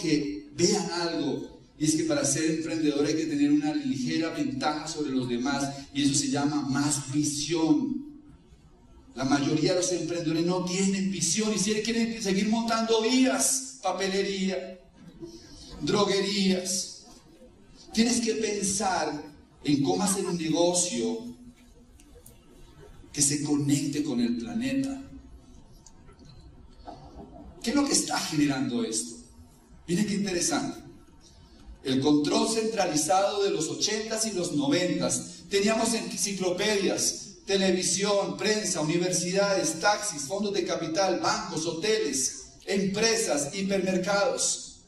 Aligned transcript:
que 0.00 0.48
vean 0.56 0.90
algo. 0.92 1.56
Y 1.78 1.84
es 1.84 1.94
que 1.94 2.04
para 2.04 2.24
ser 2.24 2.50
emprendedor 2.50 3.04
hay 3.06 3.14
que 3.14 3.26
tener 3.26 3.52
una 3.52 3.74
ligera 3.74 4.30
ventaja 4.30 4.88
sobre 4.88 5.10
los 5.10 5.28
demás 5.28 5.68
y 5.92 6.02
eso 6.02 6.14
se 6.14 6.30
llama 6.30 6.62
más 6.62 7.12
visión. 7.12 8.06
La 9.14 9.24
mayoría 9.24 9.72
de 9.72 9.80
los 9.80 9.92
emprendedores 9.92 10.44
no 10.44 10.64
tienen 10.64 11.10
visión 11.10 11.52
y 11.54 11.58
si 11.58 11.72
quieren 11.82 12.22
seguir 12.22 12.48
montando 12.48 13.02
vías, 13.02 13.78
papelería, 13.82 14.78
droguerías. 15.82 17.04
Tienes 17.92 18.20
que 18.20 18.34
pensar 18.34 19.22
en 19.64 19.82
cómo 19.82 20.02
hacer 20.02 20.24
un 20.26 20.36
negocio 20.36 21.24
que 23.12 23.22
se 23.22 23.42
conecte 23.42 24.02
con 24.02 24.20
el 24.20 24.36
planeta. 24.36 25.02
¿Qué 27.62 27.70
es 27.70 27.76
lo 27.76 27.84
que 27.84 27.92
está 27.92 28.18
generando 28.18 28.84
esto? 28.84 29.15
Miren 29.86 30.06
qué 30.06 30.14
interesante. 30.14 30.80
El 31.84 32.00
control 32.00 32.48
centralizado 32.48 33.44
de 33.44 33.50
los 33.50 33.70
80s 33.70 34.26
y 34.32 34.32
los 34.32 34.54
90s. 34.54 35.48
Teníamos 35.48 35.94
enciclopedias, 35.94 37.36
televisión, 37.46 38.36
prensa, 38.36 38.80
universidades, 38.80 39.78
taxis, 39.78 40.22
fondos 40.22 40.52
de 40.52 40.64
capital, 40.64 41.20
bancos, 41.20 41.64
hoteles, 41.66 42.46
empresas, 42.66 43.54
hipermercados. 43.54 44.80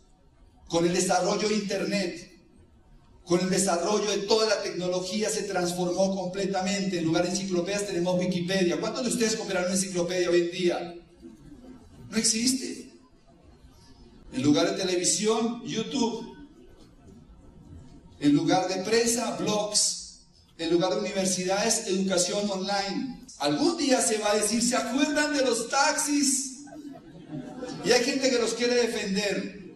Con 0.67 0.85
el 0.85 0.93
desarrollo 0.93 1.49
de 1.49 1.55
Internet, 1.55 2.29
con 3.25 3.41
el 3.41 3.51
desarrollo 3.51 4.11
de 4.11 4.19
toda 4.27 4.49
la 4.49 4.63
tecnología 4.63 5.31
se 5.31 5.43
transformó 5.43 6.17
completamente. 6.17 6.99
En 6.99 7.05
lugar 7.05 7.25
de 7.25 7.31
enciclopedias 7.31 7.87
tenemos 7.87 8.19
Wikipedia. 8.19 8.81
¿Cuántos 8.81 9.05
de 9.05 9.11
ustedes 9.11 9.37
compraron 9.37 9.71
una 9.71 9.75
enciclopedia 9.79 10.31
hoy 10.31 10.41
en 10.41 10.51
día? 10.51 10.95
No 12.11 12.17
existe. 12.17 12.88
En 14.33 14.43
lugar 14.43 14.71
de 14.71 14.77
televisión, 14.77 15.63
YouTube. 15.65 16.37
En 18.21 18.35
lugar 18.35 18.69
de 18.69 18.83
prensa, 18.83 19.37
blogs. 19.37 20.21
En 20.59 20.71
lugar 20.73 20.95
de 20.95 21.01
universidades, 21.01 21.87
educación 21.87 22.51
online. 22.51 23.27
Algún 23.39 23.77
día 23.77 24.01
se 24.01 24.19
va 24.19 24.33
a 24.33 24.37
decir, 24.37 24.63
¿se 24.63 24.77
acuerdan 24.77 25.33
de 25.37 25.45
los 25.45 25.69
taxis? 25.69 26.65
Y 27.85 27.93
hay 27.93 28.05
gente 28.05 28.29
que 28.31 28.39
los 28.39 28.55
quiere 28.55 28.75
defender. 28.75 29.73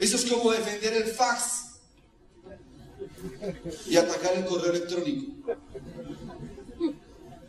Eso 0.00 0.16
es 0.16 0.24
como 0.24 0.52
defender 0.52 0.94
el 0.94 1.04
fax 1.04 1.66
y 3.86 3.96
atacar 3.96 4.34
el 4.34 4.46
correo 4.46 4.72
electrónico. 4.72 5.32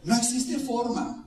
No 0.03 0.15
existe 0.15 0.59
forma. 0.59 1.25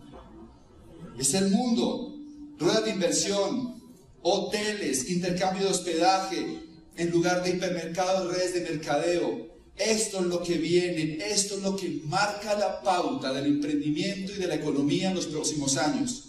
Es 1.19 1.35
el 1.35 1.51
mundo 1.51 2.15
ruedas 2.59 2.85
de 2.85 2.91
inversión, 2.91 3.80
hoteles, 4.23 5.11
intercambio 5.11 5.65
de 5.65 5.71
hospedaje, 5.71 6.61
en 6.97 7.11
lugar 7.11 7.43
de 7.43 7.51
hipermercados, 7.51 8.35
redes 8.35 8.55
de 8.55 8.61
mercadeo. 8.61 9.49
Esto 9.77 10.21
es 10.21 10.27
lo 10.27 10.43
que 10.43 10.59
viene, 10.59 11.19
esto 11.25 11.57
es 11.57 11.63
lo 11.63 11.75
que 11.75 12.03
marca 12.05 12.59
la 12.59 12.83
pauta 12.83 13.33
del 13.33 13.47
emprendimiento 13.47 14.33
y 14.33 14.37
de 14.37 14.47
la 14.47 14.57
economía 14.57 15.09
en 15.09 15.15
los 15.15 15.27
próximos 15.27 15.77
años. 15.79 16.25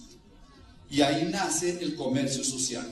Y 0.89 1.01
ahí 1.01 1.27
nace 1.29 1.77
el 1.81 1.95
comercio 1.95 2.43
social. 2.43 2.89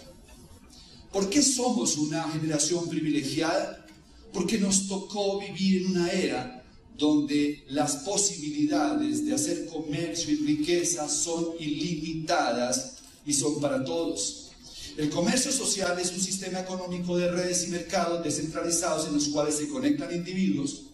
¿Por 1.12 1.30
qué 1.30 1.42
somos 1.42 1.98
una 1.98 2.30
generación 2.30 2.88
privilegiada? 2.90 3.86
Porque 4.34 4.58
nos 4.58 4.88
tocó 4.88 5.40
vivir 5.40 5.82
en 5.82 5.92
una 5.92 6.12
era 6.12 6.64
donde 6.98 7.64
las 7.70 7.96
posibilidades 7.98 9.26
de 9.26 9.34
hacer 9.34 9.66
comercio 9.68 10.34
y 10.34 10.46
riqueza 10.46 11.08
son 11.08 11.54
ilimitadas 11.58 12.98
y 13.26 13.34
son 13.34 13.60
para 13.62 13.84
todos. 13.84 14.49
El 14.98 15.10
comercio 15.10 15.52
social 15.52 15.98
es 16.00 16.12
un 16.12 16.20
sistema 16.20 16.60
económico 16.60 17.18
de 17.18 17.32
redes 17.32 17.68
y 17.68 17.68
mercados 17.68 18.24
descentralizados 18.24 19.08
en 19.08 19.14
los 19.14 19.30
cuales 19.30 19.56
se 19.56 19.70
conectan 19.70 20.14
individuos, 20.14 20.88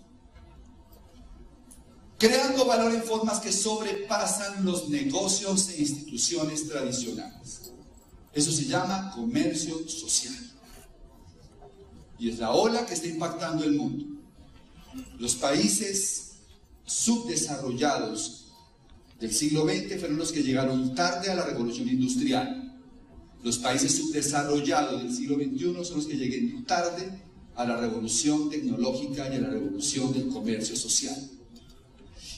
creando 2.18 2.66
valor 2.66 2.94
en 2.94 3.04
formas 3.04 3.40
que 3.40 3.52
sobrepasan 3.52 4.64
los 4.64 4.90
negocios 4.90 5.70
e 5.70 5.82
instituciones 5.82 6.68
tradicionales. 6.68 7.72
Eso 8.34 8.52
se 8.52 8.66
llama 8.66 9.12
comercio 9.16 9.88
social. 9.88 10.36
Y 12.20 12.30
es 12.30 12.40
la 12.40 12.52
ola 12.52 12.86
que 12.86 12.94
está 12.94 13.08
impactando 13.08 13.64
el 13.64 13.74
mundo. 13.74 14.06
Los 15.20 15.36
países 15.36 16.34
subdesarrollados 16.86 18.46
del 19.20 19.34
siglo 19.34 19.66
XX 19.66 20.00
fueron 20.00 20.18
los 20.18 20.32
que 20.32 20.44
llegaron 20.44 20.94
tarde 20.96 21.32
a 21.32 21.36
la 21.36 21.46
revolución 21.46 21.88
industrial. 21.88 22.65
Los 23.46 23.60
países 23.60 23.96
subdesarrollados 23.98 25.04
del 25.04 25.14
siglo 25.14 25.36
XXI 25.36 25.86
son 25.86 25.98
los 25.98 26.08
que 26.08 26.18
llegan 26.18 26.66
tarde 26.66 27.12
a 27.56 27.64
la 27.64 27.78
revolución 27.78 28.50
tecnológica 28.50 29.32
y 29.32 29.36
a 29.36 29.42
la 29.42 29.52
revolución 29.52 30.12
del 30.12 30.30
comercio 30.30 30.76
social. 30.76 31.16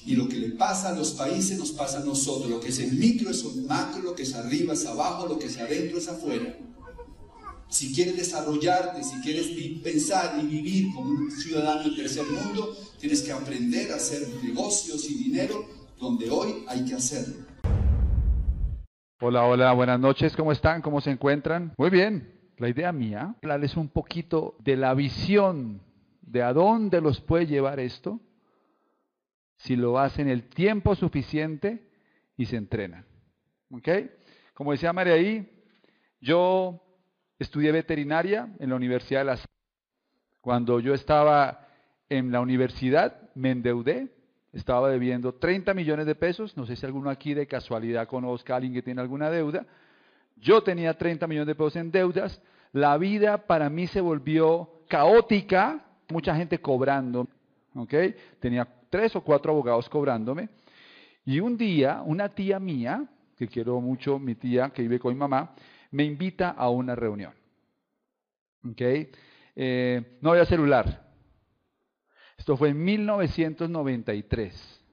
Y 0.06 0.18
lo 0.18 0.28
que 0.28 0.36
le 0.36 0.50
pasa 0.50 0.90
a 0.90 0.92
los 0.98 1.12
países 1.12 1.58
nos 1.58 1.72
pasa 1.72 2.00
a 2.00 2.04
nosotros. 2.04 2.50
Lo 2.50 2.60
que 2.60 2.68
es 2.68 2.80
en 2.80 3.00
micro 3.00 3.30
es 3.30 3.42
un 3.46 3.66
macro, 3.66 4.02
lo 4.02 4.16
que 4.16 4.24
es 4.24 4.34
arriba 4.34 4.74
es 4.74 4.86
abajo, 4.86 5.28
lo 5.28 5.40
que 5.40 5.46
es 5.46 5.58
adentro 5.58 5.98
es 5.98 6.10
afuera. 6.10 6.60
Si 7.70 7.94
quieres 7.94 8.18
desarrollarte, 8.18 9.02
si 9.02 9.16
quieres 9.22 9.48
pensar 9.82 10.38
y 10.44 10.46
vivir 10.46 10.94
como 10.94 11.12
un 11.12 11.32
ciudadano 11.32 11.84
del 11.84 11.96
tercer 11.96 12.26
mundo, 12.26 12.78
tienes 13.00 13.22
que 13.22 13.32
aprender 13.32 13.94
a 13.94 13.96
hacer 13.96 14.28
negocios 14.44 15.10
y 15.10 15.14
dinero 15.14 15.70
donde 16.02 16.30
hoy 16.30 16.66
hay 16.68 16.84
que 16.84 16.96
hacerlo. 16.96 17.47
Hola, 19.20 19.46
hola, 19.46 19.74
buenas 19.74 20.00
noches, 20.00 20.36
¿cómo 20.36 20.52
están? 20.52 20.84
¿Cómo 20.84 21.02
se 21.02 21.10
encuentran? 21.10 21.74
Muy 21.76 21.90
bien, 21.90 22.40
la 22.58 22.70
idea 22.70 22.92
mía, 22.92 23.34
hablarles 23.42 23.76
un 23.76 23.90
poquito 23.90 24.56
de 24.60 24.78
la 24.78 24.94
visión 24.94 25.82
de 26.22 26.44
a 26.44 26.54
dónde 26.54 27.02
los 27.02 27.20
puede 27.22 27.48
llevar 27.48 27.80
esto 27.80 28.20
si 29.56 29.76
lo 29.76 29.98
hacen 29.98 30.30
el 30.30 30.44
tiempo 30.44 30.94
suficiente 30.94 31.90
y 32.38 32.46
se 32.46 32.58
entrenan. 32.58 33.08
¿Ok? 33.72 33.90
Como 34.54 34.74
decía 34.74 34.94
María 34.94 35.16
ahí, 35.16 35.64
yo 36.22 36.80
estudié 37.40 37.72
veterinaria 37.72 38.54
en 38.60 38.70
la 38.70 38.76
Universidad 38.76 39.22
de 39.22 39.26
las... 39.26 39.48
Cuando 40.42 40.80
yo 40.80 40.94
estaba 40.94 41.68
en 42.08 42.32
la 42.32 42.40
universidad, 42.40 43.32
me 43.34 43.50
endeudé 43.50 44.16
estaba 44.58 44.90
debiendo 44.90 45.36
30 45.36 45.74
millones 45.74 46.06
de 46.08 46.16
pesos, 46.16 46.58
no 46.58 46.66
sé 46.66 46.76
si 46.76 46.86
alguno 46.86 47.10
aquí 47.10 47.34
de 47.34 47.46
casualidad 47.46 48.08
conozca 48.08 48.54
a 48.54 48.56
alguien 48.58 48.74
que 48.74 48.82
tiene 48.82 49.02
alguna 49.02 49.30
deuda. 49.30 49.66
Yo 50.36 50.64
tenía 50.64 50.98
30 50.98 51.28
millones 51.28 51.48
de 51.48 51.56
pesos 51.56 51.76
en 51.76 51.92
deudas, 51.92 52.42
la 52.74 52.98
vida 52.98 53.46
para 53.46 53.70
mí 53.70 53.86
se 53.88 54.02
volvió 54.02 54.82
caótica, 54.88 55.86
mucha 56.10 56.36
gente 56.36 56.60
cobrando. 56.60 57.28
Tenía 58.40 58.68
tres 58.90 59.16
o 59.16 59.22
cuatro 59.22 59.52
abogados 59.52 59.88
cobrándome. 59.90 60.50
Y 61.24 61.40
un 61.40 61.56
día, 61.56 62.02
una 62.04 62.30
tía 62.30 62.60
mía, 62.60 63.06
que 63.38 63.48
quiero 63.48 63.80
mucho, 63.80 64.18
mi 64.18 64.34
tía 64.34 64.72
que 64.72 64.82
vive 64.82 65.00
con 65.00 65.14
mi 65.14 65.20
mamá, 65.20 65.54
me 65.92 66.04
invita 66.04 66.50
a 66.50 66.70
una 66.70 66.96
reunión. 66.96 67.34
¿Ok? 68.68 68.82
Eh, 69.56 70.18
no 70.22 70.32
había 70.32 70.46
celular, 70.46 71.07
esto 72.48 72.56
fue 72.56 72.70
en 72.70 72.82
1993. 72.82 74.86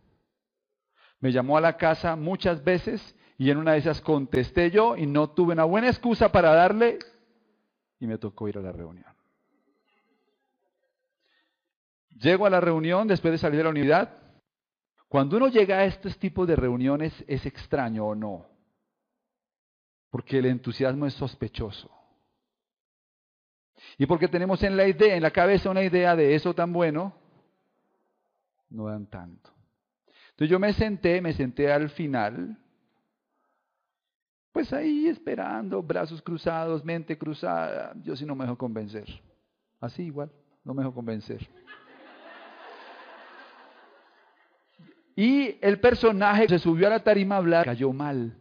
Me 1.21 1.31
llamó 1.31 1.57
a 1.57 1.61
la 1.61 1.77
casa 1.77 2.17
muchas 2.17 2.65
veces 2.65 3.15
y 3.39 3.49
en 3.49 3.59
una 3.59 3.75
de 3.75 3.79
esas 3.79 4.01
contesté 4.01 4.73
yo 4.73 4.97
y 4.97 5.07
no 5.07 5.31
tuve 5.31 5.53
una 5.53 5.63
buena 5.63 5.87
excusa 5.87 6.33
para 6.33 6.53
darle 6.53 6.99
y 8.01 8.09
me 8.09 8.19
tocó 8.19 8.49
ir 8.49 8.59
a 8.59 8.61
la 8.61 8.73
reunión. 8.73 9.07
Llego 12.19 12.45
a 12.45 12.51
la 12.51 12.61
reunión 12.61 13.07
después 13.07 13.31
de 13.31 13.39
salir 13.39 13.59
de 13.59 13.65
la 13.65 13.71
unidad. 13.71 14.19
Cuando 15.07 15.37
uno 15.37 15.47
llega 15.47 15.79
a 15.79 15.85
estos 15.85 16.19
tipos 16.19 16.49
de 16.49 16.57
reuniones 16.57 17.13
es 17.29 17.47
extraño 17.47 18.05
o 18.05 18.17
no, 18.17 18.47
porque 20.11 20.39
el 20.39 20.47
entusiasmo 20.47 21.07
es 21.07 21.15
sospechoso. 21.15 21.89
Y 23.97 24.07
porque 24.07 24.27
tenemos 24.27 24.61
en 24.65 24.77
la 24.77 24.89
idea, 24.89 25.15
en 25.15 25.23
la 25.23 25.31
cabeza 25.31 25.71
una 25.71 25.85
idea 25.85 26.17
de 26.17 26.35
eso 26.35 26.53
tan 26.53 26.73
bueno, 26.73 27.23
no 28.75 28.87
dan 28.87 29.07
tanto. 29.07 29.51
Entonces 30.31 30.51
yo 30.51 30.59
me 30.59 30.73
senté, 30.73 31.21
me 31.21 31.33
senté 31.33 31.73
al 31.73 31.91
final, 31.91 32.59
pues 34.53 34.73
ahí 34.73 35.07
esperando, 35.07 35.83
brazos 35.83 36.21
cruzados, 36.23 36.85
mente 36.85 37.17
cruzada, 37.17 37.93
yo 38.03 38.17
sí 38.17 38.27
no 38.27 38.35
me 38.35 38.45
dejo 38.45 38.59
convencer. 38.59 39.07
Así 39.81 40.03
igual, 40.05 40.31
no 40.65 40.75
me 40.75 40.83
dejo 40.83 40.95
convencer. 40.95 41.49
Y 45.17 45.59
el 45.61 45.79
personaje 45.79 46.49
se 46.49 46.59
subió 46.59 46.89
a 46.89 46.91
la 46.91 47.05
tarima 47.05 47.37
a 47.37 47.39
hablar, 47.39 47.65
cayó 47.65 47.93
mal. 47.93 48.37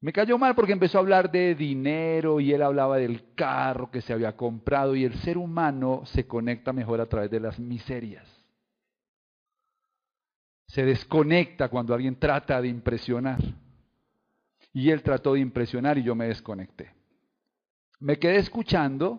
Me 0.00 0.12
cayó 0.12 0.38
mal 0.38 0.54
porque 0.54 0.72
empezó 0.72 0.98
a 0.98 1.00
hablar 1.00 1.30
de 1.30 1.56
dinero 1.56 2.38
y 2.38 2.52
él 2.52 2.62
hablaba 2.62 2.98
del 2.98 3.34
carro 3.34 3.90
que 3.90 4.00
se 4.00 4.12
había 4.12 4.36
comprado 4.36 4.94
y 4.94 5.04
el 5.04 5.14
ser 5.20 5.36
humano 5.36 6.02
se 6.06 6.26
conecta 6.26 6.72
mejor 6.72 7.00
a 7.00 7.06
través 7.06 7.30
de 7.30 7.40
las 7.40 7.58
miserias. 7.58 8.26
Se 10.68 10.84
desconecta 10.84 11.68
cuando 11.68 11.94
alguien 11.94 12.16
trata 12.16 12.60
de 12.60 12.68
impresionar. 12.68 13.40
Y 14.72 14.90
él 14.90 15.02
trató 15.02 15.32
de 15.32 15.40
impresionar 15.40 15.98
y 15.98 16.04
yo 16.04 16.14
me 16.14 16.28
desconecté. 16.28 16.94
Me 17.98 18.18
quedé 18.18 18.36
escuchando 18.36 19.18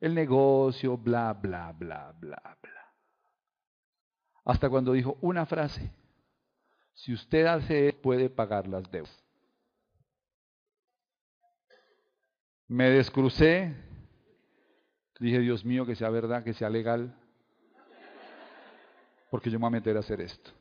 el 0.00 0.14
negocio, 0.14 0.98
bla, 0.98 1.32
bla, 1.32 1.72
bla, 1.72 2.12
bla, 2.18 2.58
bla. 2.60 2.94
Hasta 4.44 4.68
cuando 4.68 4.92
dijo 4.92 5.16
una 5.22 5.46
frase, 5.46 5.90
si 6.92 7.14
usted 7.14 7.46
hace, 7.46 7.94
puede 7.94 8.28
pagar 8.28 8.66
las 8.66 8.90
deudas. 8.90 9.29
Me 12.70 12.88
descrucé, 12.88 13.74
dije, 15.18 15.40
Dios 15.40 15.64
mío, 15.64 15.84
que 15.84 15.96
sea 15.96 16.08
verdad, 16.08 16.44
que 16.44 16.54
sea 16.54 16.70
legal, 16.70 17.12
porque 19.28 19.50
yo 19.50 19.58
me 19.58 19.62
voy 19.62 19.70
a 19.70 19.70
meter 19.80 19.96
a 19.96 20.00
hacer 20.00 20.20
esto. 20.20 20.52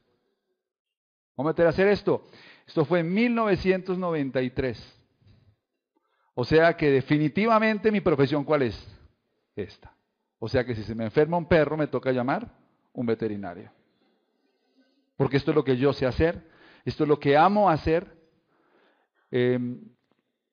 Voy 1.35 1.45
a 1.45 1.50
meter 1.50 1.67
a 1.67 1.69
hacer 1.69 1.88
esto. 1.88 2.25
Esto 2.65 2.83
fue 2.83 3.01
en 3.01 3.13
1993. 3.13 5.00
O 6.33 6.44
sea 6.44 6.75
que 6.75 6.89
definitivamente 6.89 7.91
mi 7.91 8.01
profesión, 8.01 8.44
¿cuál 8.44 8.63
es? 8.63 8.88
Esta. 9.56 9.94
O 10.39 10.50
sea 10.50 10.65
que 10.65 10.73
si 10.73 10.81
se 10.81 10.95
me 10.95 11.03
enferma 11.03 11.38
un 11.38 11.47
perro, 11.47 11.77
me 11.77 11.85
toca 11.85 12.11
llamar 12.11 12.51
un 12.91 13.06
veterinario. 13.06 13.71
Porque 15.15 15.38
esto 15.38 15.51
es 15.51 15.56
lo 15.56 15.63
que 15.63 15.77
yo 15.77 15.94
sé 15.94 16.07
hacer, 16.07 16.44
esto 16.85 17.03
es 17.03 17.07
lo 17.07 17.19
que 17.19 17.38
amo 17.38 17.69
hacer. 17.69 18.17
Em, 19.29 19.79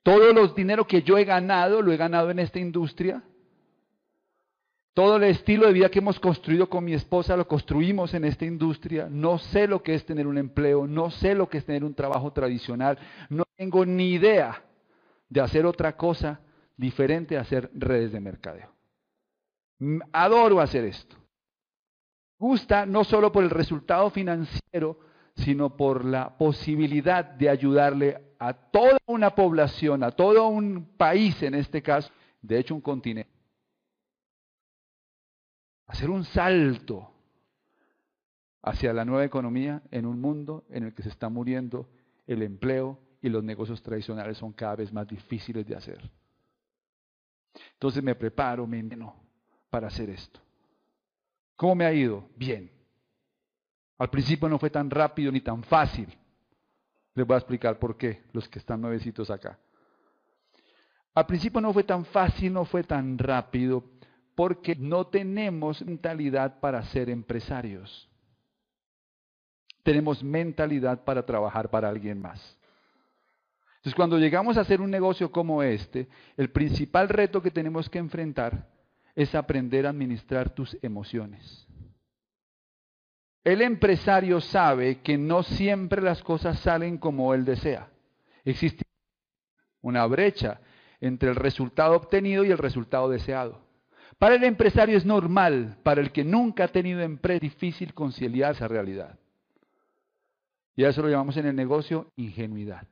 todos 0.06 0.32
los 0.32 0.54
dinero 0.54 0.86
que 0.86 1.02
yo 1.02 1.18
he 1.18 1.24
ganado, 1.24 1.82
lo 1.82 1.90
he 1.90 1.96
ganado 1.96 2.30
en 2.30 2.38
esta 2.38 2.60
industria. 2.60 3.24
Todo 4.94 5.16
el 5.16 5.24
estilo 5.24 5.66
de 5.66 5.72
vida 5.72 5.88
que 5.88 5.98
hemos 5.98 6.20
construido 6.20 6.70
con 6.70 6.84
mi 6.84 6.94
esposa 6.94 7.36
lo 7.36 7.48
construimos 7.48 8.14
en 8.14 8.24
esta 8.24 8.44
industria. 8.44 9.08
No 9.10 9.38
sé 9.38 9.66
lo 9.66 9.82
que 9.82 9.94
es 9.94 10.06
tener 10.06 10.28
un 10.28 10.38
empleo, 10.38 10.86
no 10.86 11.10
sé 11.10 11.34
lo 11.34 11.48
que 11.48 11.58
es 11.58 11.64
tener 11.64 11.82
un 11.82 11.92
trabajo 11.92 12.32
tradicional, 12.32 12.96
no 13.30 13.42
tengo 13.56 13.84
ni 13.84 14.12
idea 14.12 14.62
de 15.28 15.40
hacer 15.40 15.66
otra 15.66 15.96
cosa 15.96 16.38
diferente 16.76 17.36
a 17.36 17.40
hacer 17.40 17.68
redes 17.74 18.12
de 18.12 18.20
mercadeo. 18.20 18.70
Adoro 20.12 20.60
hacer 20.60 20.84
esto. 20.84 21.16
Gusta 22.38 22.86
no 22.86 23.02
solo 23.02 23.32
por 23.32 23.42
el 23.42 23.50
resultado 23.50 24.08
financiero, 24.10 25.00
sino 25.34 25.76
por 25.76 26.04
la 26.04 26.38
posibilidad 26.38 27.24
de 27.24 27.50
ayudarle 27.50 28.25
a 28.38 28.52
toda 28.52 28.98
una 29.06 29.34
población, 29.34 30.02
a 30.02 30.10
todo 30.10 30.48
un 30.48 30.84
país 30.96 31.42
en 31.42 31.54
este 31.54 31.82
caso, 31.82 32.10
de 32.42 32.58
hecho 32.58 32.74
un 32.74 32.80
continente 32.80 33.36
hacer 35.86 36.10
un 36.10 36.24
salto 36.24 37.10
hacia 38.62 38.92
la 38.92 39.04
nueva 39.04 39.24
economía 39.24 39.82
en 39.90 40.06
un 40.06 40.20
mundo 40.20 40.64
en 40.70 40.84
el 40.84 40.94
que 40.94 41.02
se 41.02 41.08
está 41.08 41.28
muriendo 41.28 41.88
el 42.26 42.42
empleo 42.42 42.98
y 43.22 43.28
los 43.28 43.44
negocios 43.44 43.82
tradicionales 43.82 44.38
son 44.38 44.52
cada 44.52 44.76
vez 44.76 44.92
más 44.92 45.06
difíciles 45.06 45.66
de 45.66 45.76
hacer. 45.76 46.10
Entonces 47.74 48.02
me 48.02 48.14
preparo, 48.14 48.66
me 48.66 48.78
entreno 48.78 49.14
para 49.70 49.86
hacer 49.86 50.10
esto. 50.10 50.40
¿Cómo 51.54 51.76
me 51.76 51.86
ha 51.86 51.92
ido? 51.92 52.28
Bien. 52.36 52.70
Al 53.98 54.10
principio 54.10 54.48
no 54.48 54.58
fue 54.58 54.68
tan 54.68 54.90
rápido 54.90 55.32
ni 55.32 55.40
tan 55.40 55.62
fácil. 55.62 56.08
Les 57.16 57.26
voy 57.26 57.34
a 57.34 57.38
explicar 57.38 57.78
por 57.78 57.96
qué, 57.96 58.22
los 58.32 58.48
que 58.48 58.58
están 58.58 58.80
nuevecitos 58.80 59.30
acá. 59.30 59.58
Al 61.14 61.26
principio 61.26 61.62
no 61.62 61.72
fue 61.72 61.82
tan 61.82 62.04
fácil, 62.04 62.52
no 62.52 62.66
fue 62.66 62.84
tan 62.84 63.16
rápido, 63.16 63.82
porque 64.34 64.76
no 64.76 65.06
tenemos 65.06 65.82
mentalidad 65.84 66.60
para 66.60 66.82
ser 66.84 67.08
empresarios. 67.08 68.06
Tenemos 69.82 70.22
mentalidad 70.22 71.04
para 71.04 71.24
trabajar 71.24 71.70
para 71.70 71.88
alguien 71.88 72.20
más. 72.20 72.58
Entonces, 73.76 73.94
cuando 73.94 74.18
llegamos 74.18 74.58
a 74.58 74.60
hacer 74.60 74.82
un 74.82 74.90
negocio 74.90 75.32
como 75.32 75.62
este, 75.62 76.08
el 76.36 76.50
principal 76.50 77.08
reto 77.08 77.40
que 77.40 77.50
tenemos 77.50 77.88
que 77.88 77.98
enfrentar 77.98 78.68
es 79.14 79.34
aprender 79.34 79.86
a 79.86 79.90
administrar 79.90 80.50
tus 80.50 80.76
emociones. 80.82 81.65
El 83.46 83.62
empresario 83.62 84.40
sabe 84.40 85.02
que 85.02 85.16
no 85.16 85.44
siempre 85.44 86.02
las 86.02 86.20
cosas 86.20 86.58
salen 86.58 86.98
como 86.98 87.32
él 87.32 87.44
desea. 87.44 87.88
Existe 88.44 88.84
una 89.82 90.04
brecha 90.06 90.60
entre 91.00 91.28
el 91.28 91.36
resultado 91.36 91.94
obtenido 91.94 92.44
y 92.44 92.50
el 92.50 92.58
resultado 92.58 93.08
deseado. 93.08 93.60
Para 94.18 94.34
el 94.34 94.42
empresario 94.42 94.98
es 94.98 95.06
normal, 95.06 95.78
para 95.84 96.00
el 96.00 96.10
que 96.10 96.24
nunca 96.24 96.64
ha 96.64 96.68
tenido 96.68 97.02
empresa, 97.02 97.38
difícil 97.38 97.94
conciliar 97.94 98.56
esa 98.56 98.66
realidad. 98.66 99.16
Y 100.74 100.82
a 100.82 100.88
eso 100.88 101.02
lo 101.02 101.08
llamamos 101.08 101.36
en 101.36 101.46
el 101.46 101.54
negocio 101.54 102.10
ingenuidad. 102.16 102.88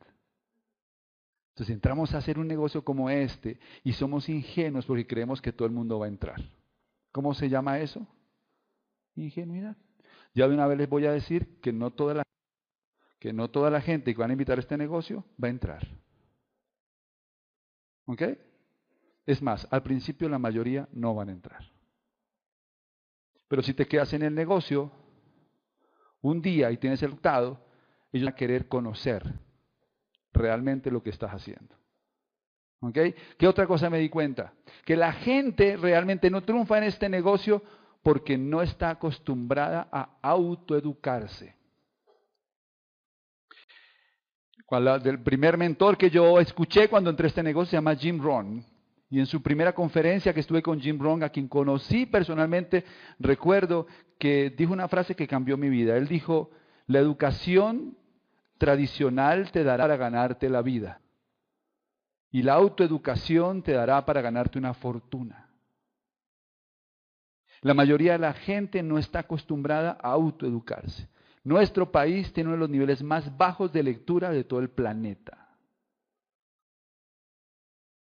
Entonces 1.49 1.75
entramos 1.75 2.15
a 2.15 2.19
hacer 2.19 2.39
un 2.39 2.47
negocio 2.47 2.85
como 2.85 3.11
este 3.11 3.59
y 3.83 3.93
somos 3.93 4.29
ingenuos 4.29 4.87
porque 4.87 5.05
creemos 5.05 5.43
que 5.43 5.53
todo 5.53 5.67
el 5.67 5.75
mundo 5.75 5.99
va 5.99 6.07
a 6.07 6.11
entrar. 6.11 6.41
¿Cómo 7.11 7.35
se 7.35 7.49
llama 7.49 7.81
eso? 7.81 8.07
Ingenuidad. 9.17 9.77
Ya 10.35 10.49
de 10.49 10.55
una 10.55 10.67
vez 10.67 10.79
les 10.79 10.89
voy 10.89 11.07
a 11.07 11.13
decir 11.13 11.61
que 11.61 11.73
no 11.73 11.93
toda 11.93 12.15
la, 12.15 12.23
que 13.21 13.33
no 13.33 13.51
toda 13.51 13.71
la 13.71 13.81
gente 13.81 14.13
que 14.13 14.21
van 14.21 14.31
a 14.31 14.35
invitar 14.35 14.59
a 14.59 14.61
este 14.61 14.77
negocio 14.77 15.25
va 15.43 15.49
a 15.49 15.53
entrar. 15.53 15.87
¿Ok? 18.07 18.23
Es 19.27 19.41
más, 19.41 19.67
al 19.71 19.83
principio 19.83 20.29
la 20.29 20.39
mayoría 20.39 20.89
no 20.93 21.15
van 21.15 21.29
a 21.29 21.33
entrar. 21.33 21.65
Pero 23.49 23.63
si 23.63 23.73
te 23.75 23.87
quedas 23.87 24.13
en 24.13 24.23
el 24.23 24.35
negocio 24.35 24.91
un 26.21 26.43
día 26.43 26.71
y 26.71 26.77
tienes 26.77 27.03
el 27.03 27.11
resultado, 27.11 27.65
ellos 28.13 28.27
van 28.27 28.35
a 28.35 28.37
querer 28.37 28.69
conocer 28.69 29.23
realmente 30.33 30.91
lo 30.91 31.03
que 31.03 31.11
estás 31.11 31.31
haciendo. 31.31 31.77
¿Ok? 32.81 32.99
¿Qué 33.39 33.49
otra 33.49 33.67
cosa 33.67 33.89
me 33.89 33.99
di 33.99 34.09
cuenta? 34.09 34.53
Que 34.85 34.97
la 34.97 35.13
gente 35.13 35.77
realmente 35.77 36.29
no 36.29 36.43
triunfa 36.43 36.79
en 36.79 36.85
este 36.85 37.09
negocio 37.09 37.63
porque 38.05 38.37
no 38.37 38.61
está 38.61 38.91
acostumbrada 38.91 39.89
a 39.91 40.19
autoeducarse. 40.21 41.57
El 45.05 45.23
primer 45.23 45.57
mentor 45.57 45.97
que 45.97 46.11
yo 46.11 46.39
escuché 46.39 46.89
cuando 46.89 47.09
entré 47.09 47.27
a 47.27 47.29
este 47.29 47.43
negocio 47.43 47.71
se 47.71 47.77
llama 47.79 47.97
Jim 47.97 48.23
Rohn. 48.23 48.63
Y 49.09 49.21
en 49.21 49.27
su 49.27 49.43
primera 49.43 49.73
conferencia 49.73 50.35
que 50.35 50.41
estuve 50.41 50.63
con 50.63 50.81
Jim 50.81 50.99
Rohn, 51.01 51.23
a 51.23 51.31
quien 51.31 51.49
conocí 51.49 52.05
personalmente, 52.05 52.85
recuerdo 53.19 53.87
que 54.19 54.51
dijo 54.51 54.75
una 54.75 54.89
frase 54.89 55.15
que 55.15 55.27
cambió 55.27 55.57
mi 55.57 55.71
vida. 55.71 55.97
Él 55.97 56.07
dijo, 56.07 56.51
la 56.87 56.99
educación 56.99 57.97
tradicional 58.59 59.51
te 59.51 59.65
dará 59.65 59.85
para 59.85 59.97
ganarte 59.97 60.51
la 60.51 60.61
vida. 60.61 61.01
Y 62.31 62.43
la 62.43 62.55
autoeducación 62.55 63.63
te 63.63 63.73
dará 63.73 64.05
para 64.05 64.21
ganarte 64.21 64.59
una 64.59 64.75
fortuna. 64.75 65.44
La 67.65 67.73
mayoría 67.73 68.13
de 68.13 68.19
la 68.19 68.35
gente 68.35 68.83
no 68.83 68.99
está 68.99 69.21
acostumbrada 69.21 69.97
a 70.03 70.11
autoeducarse. 70.11 71.09
Nuestro 71.45 71.91
país 71.91 72.31
tiene 72.35 72.49
uno 72.49 72.57
de 72.57 72.61
los 72.61 72.69
niveles 72.69 73.03
más 73.03 73.35
bajos 73.39 73.73
de 73.73 73.83
lectura 73.83 74.31
de 74.31 74.45
todo 74.45 74.61
el 74.61 74.69
planeta. 74.69 75.49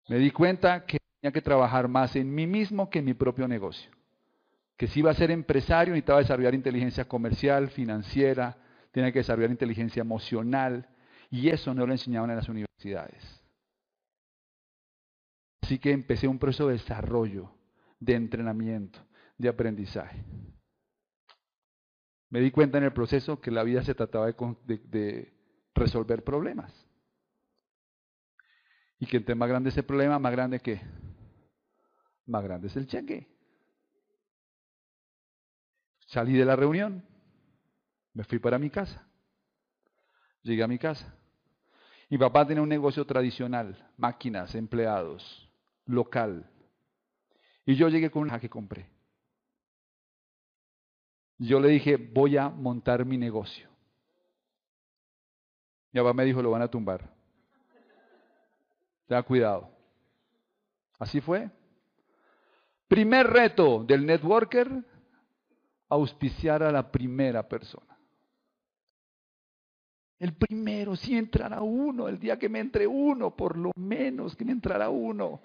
Me 0.08 0.18
di 0.18 0.30
cuenta 0.32 0.84
que 0.84 0.98
tenía 1.18 1.32
que 1.32 1.40
trabajar 1.40 1.88
más 1.88 2.14
en 2.14 2.34
mí 2.34 2.46
mismo 2.46 2.90
que 2.90 2.98
en 2.98 3.06
mi 3.06 3.14
propio 3.14 3.48
negocio. 3.48 3.90
Que 4.76 4.86
si 4.86 5.00
iba 5.00 5.12
a 5.12 5.14
ser 5.14 5.30
empresario 5.30 5.94
necesitaba 5.94 6.18
desarrollar 6.18 6.54
inteligencia 6.54 7.08
comercial, 7.08 7.70
financiera, 7.70 8.58
tenía 8.92 9.12
que 9.12 9.20
desarrollar 9.20 9.50
inteligencia 9.50 10.02
emocional 10.02 10.86
y 11.30 11.48
eso 11.48 11.72
no 11.72 11.86
lo 11.86 11.92
enseñaban 11.92 12.28
en 12.28 12.36
las 12.36 12.50
universidades. 12.50 13.42
Así 15.62 15.78
que 15.78 15.90
empecé 15.90 16.28
un 16.28 16.38
proceso 16.38 16.66
de 16.66 16.74
desarrollo, 16.74 17.50
de 17.98 18.14
entrenamiento, 18.14 19.00
de 19.38 19.48
aprendizaje. 19.48 20.24
Me 22.30 22.40
di 22.40 22.50
cuenta 22.50 22.78
en 22.78 22.84
el 22.84 22.92
proceso 22.92 23.40
que 23.40 23.50
la 23.50 23.62
vida 23.62 23.82
se 23.84 23.94
trataba 23.94 24.26
de, 24.26 25.32
resolver 25.74 26.24
problemas. 26.24 26.72
Y 28.98 29.06
que 29.06 29.18
entre 29.18 29.34
más 29.34 29.48
grande 29.48 29.70
es 29.70 29.76
el 29.76 29.84
problema, 29.84 30.18
más 30.18 30.32
grande 30.32 30.60
que 30.60 30.80
más 32.26 32.42
grande 32.42 32.68
es 32.68 32.76
el 32.76 32.86
cheque. 32.86 33.28
Salí 36.06 36.34
de 36.34 36.44
la 36.44 36.56
reunión, 36.56 37.04
me 38.14 38.24
fui 38.24 38.38
para 38.38 38.58
mi 38.58 38.70
casa. 38.70 39.06
Llegué 40.42 40.62
a 40.62 40.68
mi 40.68 40.78
casa. 40.78 41.14
Mi 42.08 42.18
papá 42.18 42.46
tenía 42.46 42.62
un 42.62 42.68
negocio 42.68 43.04
tradicional, 43.04 43.92
máquinas, 43.96 44.54
empleados, 44.54 45.50
local. 45.86 46.50
Y 47.66 47.76
yo 47.76 47.88
llegué 47.88 48.10
con 48.10 48.22
una 48.22 48.38
que 48.38 48.50
compré. 48.50 48.93
Yo 51.38 51.60
le 51.60 51.68
dije, 51.68 51.96
voy 51.96 52.36
a 52.36 52.48
montar 52.48 53.04
mi 53.04 53.16
negocio. 53.16 53.68
Mi 55.92 56.00
papá 56.00 56.12
me 56.12 56.24
dijo, 56.24 56.42
lo 56.42 56.50
van 56.50 56.62
a 56.62 56.68
tumbar. 56.68 57.08
Tenga 59.06 59.22
cuidado. 59.22 59.70
Así 60.98 61.20
fue. 61.20 61.50
Primer 62.88 63.26
reto 63.26 63.84
del 63.84 64.06
networker, 64.06 64.84
auspiciar 65.88 66.62
a 66.62 66.72
la 66.72 66.90
primera 66.90 67.48
persona. 67.48 67.98
El 70.18 70.34
primero, 70.34 70.96
si 70.96 71.16
entrará 71.16 71.60
uno, 71.60 72.08
el 72.08 72.18
día 72.18 72.38
que 72.38 72.48
me 72.48 72.60
entre 72.60 72.86
uno, 72.86 73.36
por 73.36 73.56
lo 73.56 73.72
menos 73.76 74.36
que 74.36 74.44
me 74.44 74.52
entrará 74.52 74.88
uno. 74.88 75.42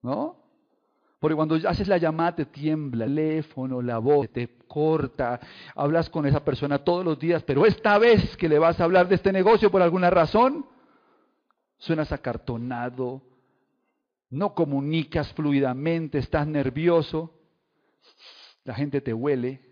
¿No? 0.00 0.41
Porque 1.22 1.36
cuando 1.36 1.54
haces 1.68 1.86
la 1.86 1.98
llamada 1.98 2.34
te 2.34 2.46
tiembla 2.46 3.04
el 3.04 3.14
teléfono, 3.14 3.80
la 3.80 3.98
voz 3.98 4.28
te 4.30 4.58
corta, 4.66 5.38
hablas 5.76 6.10
con 6.10 6.26
esa 6.26 6.44
persona 6.44 6.82
todos 6.82 7.04
los 7.04 7.16
días, 7.16 7.44
pero 7.44 7.64
esta 7.64 7.96
vez 7.96 8.36
que 8.36 8.48
le 8.48 8.58
vas 8.58 8.80
a 8.80 8.84
hablar 8.84 9.06
de 9.06 9.14
este 9.14 9.32
negocio 9.32 9.70
por 9.70 9.82
alguna 9.82 10.10
razón, 10.10 10.66
suenas 11.78 12.10
acartonado, 12.10 13.22
no 14.30 14.52
comunicas 14.52 15.32
fluidamente, 15.34 16.18
estás 16.18 16.44
nervioso, 16.44 17.32
la 18.64 18.74
gente 18.74 19.00
te 19.00 19.14
huele. 19.14 19.64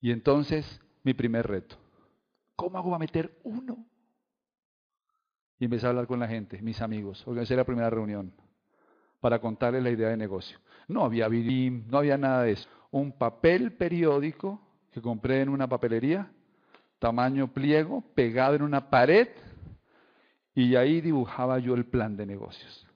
Y 0.00 0.10
entonces, 0.10 0.80
mi 1.04 1.14
primer 1.14 1.46
reto, 1.46 1.76
¿cómo 2.56 2.76
hago 2.76 2.92
a 2.92 2.98
meter 2.98 3.38
uno? 3.44 3.86
Y 5.58 5.64
empecé 5.64 5.86
a 5.86 5.90
hablar 5.90 6.06
con 6.06 6.20
la 6.20 6.28
gente, 6.28 6.60
mis 6.62 6.80
amigos. 6.80 7.26
Organicé 7.26 7.56
la 7.56 7.64
primera 7.64 7.90
reunión 7.90 8.32
para 9.20 9.40
contarles 9.40 9.82
la 9.82 9.90
idea 9.90 10.08
de 10.08 10.16
negocio. 10.16 10.58
No 10.86 11.04
había 11.04 11.28
BIM, 11.28 11.84
no 11.88 11.98
había 11.98 12.16
nada 12.16 12.44
de 12.44 12.52
eso. 12.52 12.68
Un 12.90 13.12
papel 13.12 13.72
periódico 13.72 14.60
que 14.92 15.02
compré 15.02 15.42
en 15.42 15.48
una 15.48 15.68
papelería, 15.68 16.30
tamaño 16.98 17.52
pliego, 17.52 18.02
pegado 18.14 18.54
en 18.54 18.62
una 18.62 18.88
pared, 18.88 19.28
y 20.54 20.76
ahí 20.76 21.00
dibujaba 21.00 21.58
yo 21.58 21.74
el 21.74 21.86
plan 21.86 22.16
de 22.16 22.26
negocios. 22.26 22.86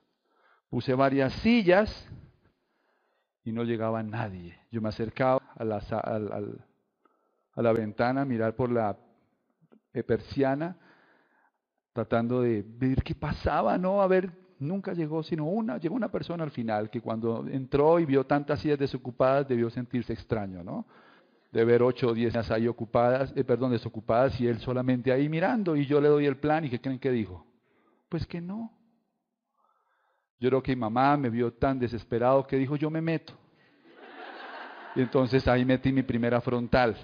Puse 0.69 0.93
varias 0.95 1.33
sillas 1.35 2.09
y 3.43 3.51
no 3.51 3.63
llegaba 3.63 4.01
nadie. 4.03 4.57
Yo 4.71 4.81
me 4.81 4.89
acercaba 4.89 5.41
a 5.55 5.63
la, 5.63 5.77
a 5.77 7.61
la 7.61 7.73
ventana 7.73 8.21
a 8.21 8.25
mirar 8.25 8.55
por 8.55 8.71
la 8.71 8.97
persiana 10.07 10.77
tratando 11.93 12.41
de 12.41 12.65
ver 12.67 13.03
qué 13.03 13.13
pasaba, 13.13 13.77
¿no? 13.77 14.01
A 14.01 14.07
ver, 14.07 14.31
nunca 14.59 14.93
llegó 14.93 15.21
sino 15.23 15.45
una, 15.45 15.77
llegó 15.77 15.95
una 15.95 16.11
persona 16.11 16.43
al 16.43 16.51
final 16.51 16.89
que 16.89 17.01
cuando 17.01 17.47
entró 17.47 17.99
y 17.99 18.05
vio 18.05 18.25
tantas 18.25 18.59
sillas 18.59 18.79
desocupadas 18.79 19.47
debió 19.47 19.69
sentirse 19.69 20.11
extraño, 20.11 20.63
¿no? 20.63 20.85
De 21.51 21.63
ver 21.63 21.83
ocho 21.83 22.07
o 22.07 22.13
diez 22.13 22.35
ahí 22.49 22.67
ocupadas, 22.67 23.31
eh, 23.35 23.43
perdón, 23.43 23.71
desocupadas 23.71 24.39
y 24.41 24.47
él 24.47 24.59
solamente 24.59 25.11
ahí 25.11 25.29
mirando 25.29 25.75
y 25.75 25.85
yo 25.85 26.01
le 26.01 26.09
doy 26.09 26.25
el 26.25 26.37
plan 26.37 26.65
y 26.65 26.69
¿qué 26.69 26.81
creen 26.81 26.97
que 26.97 27.11
dijo? 27.11 27.45
Pues 28.09 28.25
que 28.25 28.41
no. 28.41 28.71
Yo 30.39 30.49
creo 30.49 30.63
que 30.63 30.75
mi 30.75 30.81
mamá 30.81 31.15
me 31.15 31.29
vio 31.29 31.53
tan 31.53 31.77
desesperado 31.77 32.45
que 32.47 32.57
dijo 32.57 32.75
yo 32.75 32.89
me 32.89 33.01
meto. 33.01 33.33
Y 34.95 35.01
entonces 35.01 35.47
ahí 35.47 35.63
metí 35.63 35.91
mi 35.91 36.03
primera 36.03 36.41
frontal. 36.41 36.95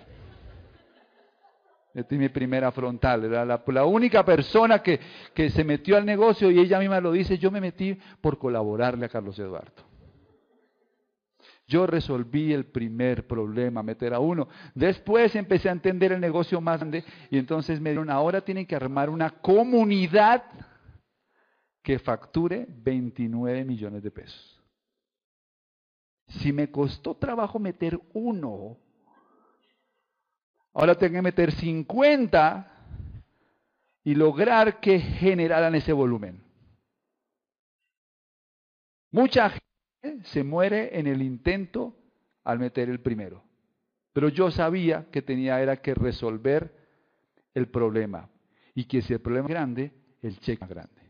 Esta 1.94 2.16
es 2.16 2.22
mi 2.22 2.30
primera 2.30 2.72
frontal. 2.72 3.26
Era 3.26 3.46
la, 3.46 3.86
única 3.86 4.24
persona 4.24 4.82
que, 4.82 5.00
que 5.34 5.50
se 5.50 5.64
metió 5.64 5.98
al 5.98 6.06
negocio 6.06 6.52
y 6.52 6.60
ella 6.60 6.80
misma 6.80 7.00
lo 7.00 7.12
dice, 7.12 7.38
yo 7.38 7.52
me 7.52 7.62
metí 7.62 7.98
por 8.22 8.38
colaborarle 8.38 9.06
a 9.06 9.10
Carlos 9.10 9.38
Eduardo. 9.40 9.90
Yo 11.70 11.86
resolví 11.86 12.52
el 12.52 12.66
primer 12.66 13.28
problema, 13.28 13.84
meter 13.84 14.16
a 14.16 14.20
uno. 14.20 14.48
Después 14.74 15.36
empecé 15.36 15.70
a 15.70 15.74
entender 15.74 16.12
el 16.12 16.20
negocio 16.20 16.60
más 16.60 16.80
grande 16.80 17.04
y 17.30 17.38
entonces 17.38 17.80
me 17.80 17.92
dieron, 17.92 18.10
ahora 18.10 18.42
tienen 18.42 18.66
que 18.66 18.76
armar 18.76 19.08
una 19.10 19.30
comunidad 19.30 20.44
que 21.84 22.00
facture 22.00 22.66
29 22.68 23.66
millones 23.66 24.02
de 24.02 24.10
pesos. 24.10 24.64
Si 26.28 26.52
me 26.52 26.72
costó 26.72 27.16
trabajo 27.16 27.60
meter 27.60 28.00
uno, 28.14 28.78
Ahora 30.74 30.96
tengo 30.96 31.16
que 31.16 31.22
meter 31.22 31.52
50 31.52 32.80
y 34.04 34.16
lograr 34.16 34.80
que 34.80 35.00
generaran 35.00 35.76
ese 35.76 35.94
volumen. 35.94 36.42
Mucha 39.12 39.50
gente 39.50 40.26
se 40.26 40.44
muere 40.44 40.98
en 40.98 41.08
el 41.08 41.22
intento 41.22 41.96
al 42.44 42.60
meter 42.60 42.90
el 42.90 43.00
primero. 43.00 43.44
Pero 44.14 44.30
yo 44.30 44.52
sabía 44.52 45.08
que 45.12 45.22
tenía 45.22 45.62
era 45.62 45.78
que 45.78 45.94
resolver 45.94 46.74
el 47.54 47.68
problema. 47.68 48.30
Y 48.76 48.86
que 48.86 49.02
si 49.02 49.14
el 49.14 49.22
problema 49.22 49.48
es 49.48 49.52
grande, 49.52 49.92
el 50.22 50.40
cheque 50.40 50.64
es 50.64 50.70
grande. 50.70 51.02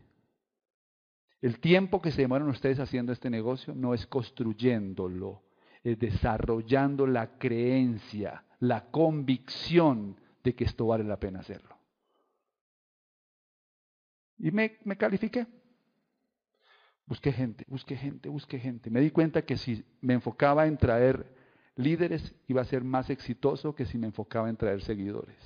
El 1.40 1.58
tiempo 1.58 2.02
que 2.02 2.10
se 2.10 2.22
demoran 2.22 2.48
ustedes 2.48 2.80
haciendo 2.80 3.12
este 3.12 3.30
negocio 3.30 3.74
no 3.74 3.94
es 3.94 4.06
construyéndolo, 4.06 5.42
desarrollando 5.82 7.06
la 7.06 7.38
creencia 7.38 8.44
la 8.60 8.90
convicción 8.90 10.20
de 10.44 10.54
que 10.54 10.64
esto 10.64 10.86
vale 10.86 11.04
la 11.04 11.18
pena 11.18 11.40
hacerlo. 11.40 11.76
Y 14.38 14.50
me, 14.50 14.78
me 14.84 14.96
califiqué. 14.96 15.46
Busqué 17.06 17.32
gente, 17.32 17.64
busqué 17.68 17.96
gente, 17.96 18.28
busqué 18.28 18.58
gente. 18.58 18.90
Me 18.90 19.00
di 19.00 19.10
cuenta 19.10 19.42
que 19.42 19.56
si 19.56 19.84
me 20.00 20.14
enfocaba 20.14 20.66
en 20.66 20.76
traer 20.76 21.26
líderes 21.74 22.34
iba 22.46 22.62
a 22.62 22.66
ser 22.66 22.84
más 22.84 23.10
exitoso 23.10 23.74
que 23.74 23.86
si 23.86 23.98
me 23.98 24.06
enfocaba 24.06 24.48
en 24.48 24.56
traer 24.56 24.82
seguidores. 24.82 25.36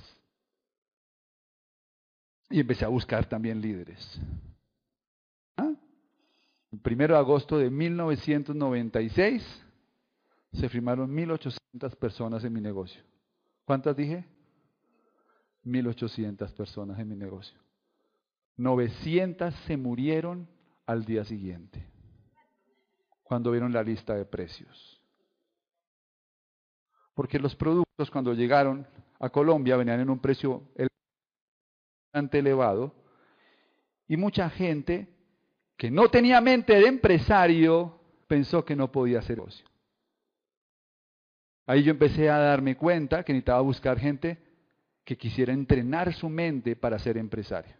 Y 2.49 2.59
empecé 2.59 2.85
a 2.85 2.89
buscar 2.89 3.27
también 3.27 3.59
líderes. 3.61 4.21
¿Ah? 5.57 5.73
El 6.71 6.79
primero 6.79 7.15
de 7.15 7.21
agosto 7.21 7.57
de 7.57 7.71
1996 7.71 9.64
se 10.55 10.69
firmaron 10.69 11.15
1.800 11.15 11.95
personas 11.97 12.43
en 12.43 12.53
mi 12.53 12.61
negocio. 12.61 13.01
¿Cuántas 13.65 13.95
dije? 13.95 14.25
1.800 15.65 16.53
personas 16.53 16.99
en 16.99 17.09
mi 17.09 17.15
negocio. 17.15 17.59
900 18.57 19.53
se 19.67 19.77
murieron 19.77 20.47
al 20.85 21.03
día 21.03 21.25
siguiente, 21.25 21.85
cuando 23.23 23.51
vieron 23.51 23.73
la 23.73 23.83
lista 23.83 24.13
de 24.13 24.23
precios. 24.23 25.01
Porque 27.13 27.39
los 27.39 27.55
productos 27.55 28.11
cuando 28.11 28.33
llegaron 28.33 28.87
a 29.19 29.29
Colombia 29.29 29.77
venían 29.77 29.99
en 29.99 30.09
un 30.09 30.19
precio 30.19 30.63
bastante 32.13 32.39
elevado 32.39 32.93
y 34.07 34.17
mucha 34.17 34.49
gente 34.49 35.07
que 35.75 35.89
no 35.89 36.09
tenía 36.09 36.39
mente 36.39 36.73
de 36.73 36.87
empresario 36.87 37.99
pensó 38.27 38.63
que 38.63 38.75
no 38.75 38.91
podía 38.91 39.19
hacer 39.19 39.39
negocio. 39.39 39.63
Ahí 41.65 41.83
yo 41.83 41.91
empecé 41.91 42.29
a 42.29 42.37
darme 42.37 42.75
cuenta 42.75 43.23
que 43.23 43.33
necesitaba 43.33 43.61
buscar 43.61 43.99
gente 43.99 44.37
que 45.03 45.17
quisiera 45.17 45.53
entrenar 45.53 46.13
su 46.13 46.29
mente 46.29 46.75
para 46.75 46.99
ser 46.99 47.17
empresario. 47.17 47.73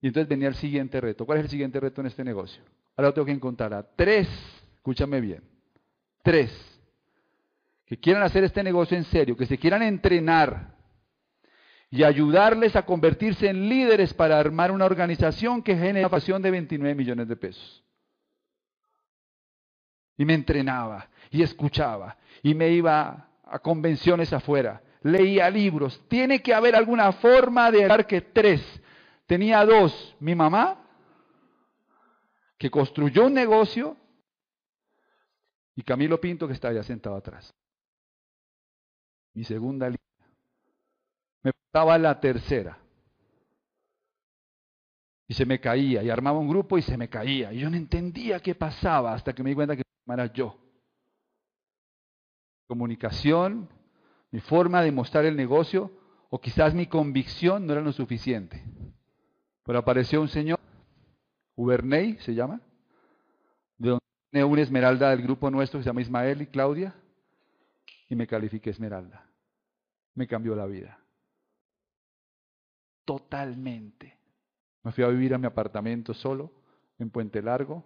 Y 0.00 0.06
entonces 0.06 0.28
venía 0.28 0.48
el 0.48 0.54
siguiente 0.54 1.00
reto. 1.00 1.26
¿Cuál 1.26 1.38
es 1.38 1.44
el 1.44 1.50
siguiente 1.50 1.78
reto 1.78 2.00
en 2.00 2.06
este 2.06 2.24
negocio? 2.24 2.62
Ahora 2.96 3.12
tengo 3.12 3.26
que 3.26 3.32
encontrar 3.32 3.74
a 3.74 3.82
tres, 3.82 4.28
escúchame 4.76 5.20
bien, 5.20 5.42
tres, 6.22 6.50
que 7.86 7.98
quieran 7.98 8.22
hacer 8.22 8.44
este 8.44 8.62
negocio 8.62 8.96
en 8.96 9.04
serio, 9.04 9.36
que 9.36 9.46
se 9.46 9.58
quieran 9.58 9.82
entrenar 9.82 10.74
y 11.90 12.04
ayudarles 12.04 12.76
a 12.76 12.86
convertirse 12.86 13.48
en 13.48 13.68
líderes 13.68 14.14
para 14.14 14.38
armar 14.38 14.70
una 14.70 14.84
organización 14.84 15.62
que 15.62 15.74
genere 15.74 16.00
una 16.00 16.08
facción 16.08 16.40
de 16.40 16.50
29 16.50 16.94
millones 16.94 17.28
de 17.28 17.36
pesos. 17.36 17.84
Y 20.16 20.24
me 20.24 20.34
entrenaba 20.34 21.08
y 21.30 21.42
escuchaba 21.42 22.16
y 22.42 22.54
me 22.54 22.70
iba 22.70 23.28
a 23.44 23.58
convenciones 23.58 24.32
afuera, 24.32 24.82
leía 25.02 25.50
libros. 25.50 26.00
Tiene 26.08 26.42
que 26.42 26.54
haber 26.54 26.74
alguna 26.74 27.12
forma 27.12 27.70
de 27.70 27.86
dar 27.86 28.06
que 28.06 28.20
tres. 28.20 28.62
Tenía 29.26 29.64
dos, 29.64 30.16
mi 30.20 30.34
mamá, 30.34 30.78
que 32.58 32.70
construyó 32.70 33.26
un 33.26 33.34
negocio, 33.34 33.96
y 35.76 35.82
Camilo 35.82 36.20
Pinto, 36.20 36.46
que 36.46 36.54
está 36.54 36.68
allá 36.68 36.82
sentado 36.82 37.16
atrás. 37.16 37.54
Mi 39.32 39.44
segunda 39.44 39.86
línea. 39.86 39.98
Me 41.42 41.52
faltaba 41.52 41.96
la 41.96 42.20
tercera. 42.20 42.78
Y 45.28 45.34
se 45.34 45.46
me 45.46 45.60
caía, 45.60 46.02
y 46.02 46.10
armaba 46.10 46.38
un 46.38 46.48
grupo 46.48 46.76
y 46.76 46.82
se 46.82 46.96
me 46.96 47.08
caía. 47.08 47.52
Y 47.52 47.60
yo 47.60 47.70
no 47.70 47.76
entendía 47.76 48.40
qué 48.40 48.54
pasaba 48.54 49.14
hasta 49.14 49.32
que 49.32 49.42
me 49.44 49.50
di 49.50 49.54
cuenta 49.54 49.76
que 49.76 49.82
era 50.06 50.26
yo 50.26 50.59
comunicación, 52.70 53.68
mi 54.30 54.38
forma 54.38 54.80
de 54.80 54.92
mostrar 54.92 55.24
el 55.24 55.34
negocio, 55.34 55.90
o 56.28 56.40
quizás 56.40 56.72
mi 56.72 56.86
convicción 56.86 57.66
no 57.66 57.72
era 57.72 57.82
lo 57.82 57.90
suficiente. 57.90 58.64
Pero 59.64 59.80
apareció 59.80 60.20
un 60.20 60.28
señor, 60.28 60.60
Uberney 61.56 62.16
se 62.20 62.32
llama, 62.32 62.60
de 63.76 63.88
donde 63.88 64.04
tiene 64.30 64.44
una 64.44 64.62
esmeralda 64.62 65.10
del 65.10 65.22
grupo 65.22 65.50
nuestro 65.50 65.80
que 65.80 65.82
se 65.82 65.90
llama 65.90 66.00
Ismael 66.00 66.42
y 66.42 66.46
Claudia, 66.46 66.94
y 68.08 68.14
me 68.14 68.28
califiqué 68.28 68.70
esmeralda. 68.70 69.26
Me 70.14 70.28
cambió 70.28 70.54
la 70.54 70.66
vida. 70.66 70.96
Totalmente. 73.04 74.16
Me 74.84 74.92
fui 74.92 75.02
a 75.02 75.08
vivir 75.08 75.34
a 75.34 75.38
mi 75.38 75.46
apartamento 75.46 76.14
solo, 76.14 76.52
en 77.00 77.10
Puente 77.10 77.42
Largo, 77.42 77.82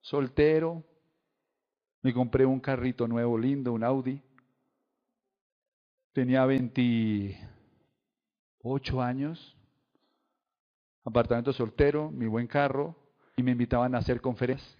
soltero, 0.00 0.82
me 2.02 2.12
compré 2.12 2.44
un 2.44 2.60
carrito 2.60 3.06
nuevo 3.06 3.38
lindo, 3.38 3.72
un 3.72 3.84
Audi, 3.84 4.20
Tenía 6.12 6.44
28 6.44 9.00
años, 9.00 9.56
apartamento 11.04 11.54
soltero, 11.54 12.10
mi 12.10 12.26
buen 12.26 12.46
carro, 12.46 12.94
y 13.34 13.42
me 13.42 13.52
invitaban 13.52 13.94
a 13.94 13.98
hacer 13.98 14.20
conferencias. 14.20 14.76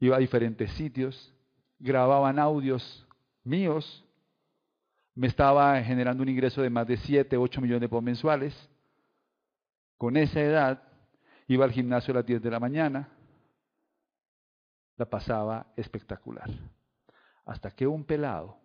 Iba 0.00 0.16
a 0.16 0.20
diferentes 0.20 0.68
sitios, 0.72 1.32
grababan 1.78 2.40
audios 2.40 3.06
míos, 3.44 4.04
me 5.14 5.28
estaba 5.28 5.80
generando 5.82 6.24
un 6.24 6.28
ingreso 6.28 6.60
de 6.60 6.70
más 6.70 6.88
de 6.88 6.96
7, 6.96 7.36
8 7.36 7.60
millones 7.60 7.82
de 7.82 7.88
pesos 7.88 8.02
mensuales. 8.02 8.68
Con 9.96 10.16
esa 10.16 10.40
edad, 10.40 10.82
iba 11.46 11.64
al 11.64 11.70
gimnasio 11.70 12.10
a 12.12 12.16
las 12.16 12.26
10 12.26 12.42
de 12.42 12.50
la 12.50 12.58
mañana, 12.58 13.08
la 15.00 15.06
pasaba 15.06 15.66
espectacular. 15.76 16.50
Hasta 17.46 17.70
que 17.70 17.86
un 17.86 18.04
pelado, 18.04 18.58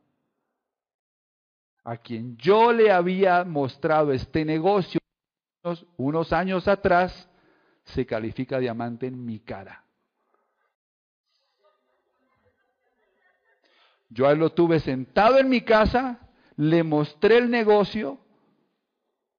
a 1.86 1.96
quien 1.96 2.36
yo 2.36 2.74
le 2.74 2.92
había 2.92 3.46
mostrado 3.46 4.12
este 4.12 4.44
negocio 4.44 5.00
unos 5.96 6.34
años 6.34 6.68
atrás, 6.68 7.30
se 7.86 8.06
califica 8.06 8.60
diamante 8.60 9.08
en 9.08 9.24
mi 9.24 9.40
cara. 9.40 9.82
Yo 14.10 14.28
a 14.28 14.34
él 14.34 14.40
lo 14.40 14.52
tuve 14.52 14.82
sentado 14.82 15.38
en 15.38 15.48
mi 15.48 15.62
casa, 15.62 16.20
le 16.58 16.84
mostré 16.84 17.38
el 17.38 17.50
negocio, 17.50 18.20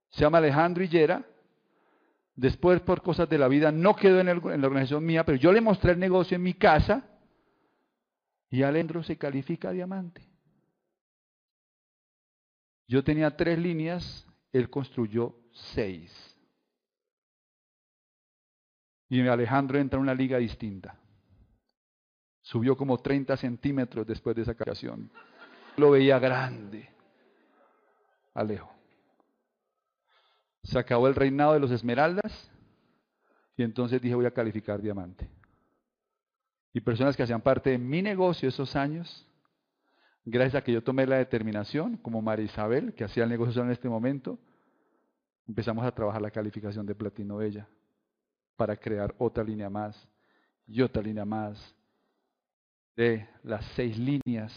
se 0.08 0.22
llama 0.22 0.38
Alejandro 0.38 0.82
Hillera, 0.82 1.26
después 2.36 2.80
por 2.82 3.02
cosas 3.02 3.28
de 3.28 3.38
la 3.38 3.48
vida 3.48 3.72
no 3.72 3.96
quedó 3.96 4.20
en, 4.20 4.26
la 4.26 4.32
organización 4.66 5.04
mía, 5.04 5.24
pero 5.24 5.38
yo 5.38 5.52
le 5.52 5.60
mostré 5.60 5.92
el 5.92 5.98
negocio 5.98 6.36
en 6.36 6.42
mi 6.42 6.54
casa 6.54 7.04
y 8.50 8.62
Alejandro 8.62 9.02
se 9.02 9.16
califica 9.16 9.72
diamante. 9.72 10.22
Yo 12.86 13.02
tenía 13.02 13.36
tres 13.36 13.58
líneas, 13.58 14.26
él 14.52 14.70
construyó 14.70 15.34
seis. 15.52 16.36
Y 19.08 19.26
Alejandro 19.26 19.78
entra 19.78 19.96
en 19.96 20.02
una 20.02 20.14
liga 20.14 20.38
distinta. 20.38 20.98
Subió 22.42 22.76
como 22.76 22.98
30 22.98 23.36
centímetros 23.36 24.06
después 24.06 24.36
de 24.36 24.42
esa 24.42 24.54
creación. 24.54 25.10
Lo 25.76 25.90
veía 25.90 26.18
grande. 26.18 26.88
Alejo. 28.34 28.75
Se 30.66 30.78
acabó 30.78 31.06
el 31.08 31.14
reinado 31.14 31.52
de 31.52 31.60
los 31.60 31.70
esmeraldas 31.70 32.50
y 33.56 33.62
entonces 33.62 34.00
dije 34.00 34.14
voy 34.14 34.26
a 34.26 34.32
calificar 34.32 34.80
diamante. 34.82 35.28
Y 36.72 36.80
personas 36.80 37.16
que 37.16 37.22
hacían 37.22 37.40
parte 37.40 37.70
de 37.70 37.78
mi 37.78 38.02
negocio 38.02 38.48
esos 38.48 38.76
años, 38.76 39.26
gracias 40.24 40.60
a 40.60 40.64
que 40.64 40.72
yo 40.72 40.82
tomé 40.82 41.06
la 41.06 41.16
determinación, 41.16 41.96
como 41.96 42.20
María 42.20 42.44
Isabel, 42.44 42.92
que 42.94 43.04
hacía 43.04 43.24
el 43.24 43.30
negocio 43.30 43.62
en 43.62 43.70
este 43.70 43.88
momento, 43.88 44.38
empezamos 45.46 45.86
a 45.86 45.92
trabajar 45.92 46.20
la 46.20 46.30
calificación 46.30 46.84
de 46.84 46.94
platino 46.94 47.38
de 47.38 47.46
ella 47.46 47.68
para 48.56 48.76
crear 48.76 49.14
otra 49.18 49.44
línea 49.44 49.70
más 49.70 49.96
y 50.66 50.82
otra 50.82 51.00
línea 51.02 51.24
más 51.24 51.74
de 52.96 53.28
las 53.44 53.64
seis 53.76 53.96
líneas 53.98 54.52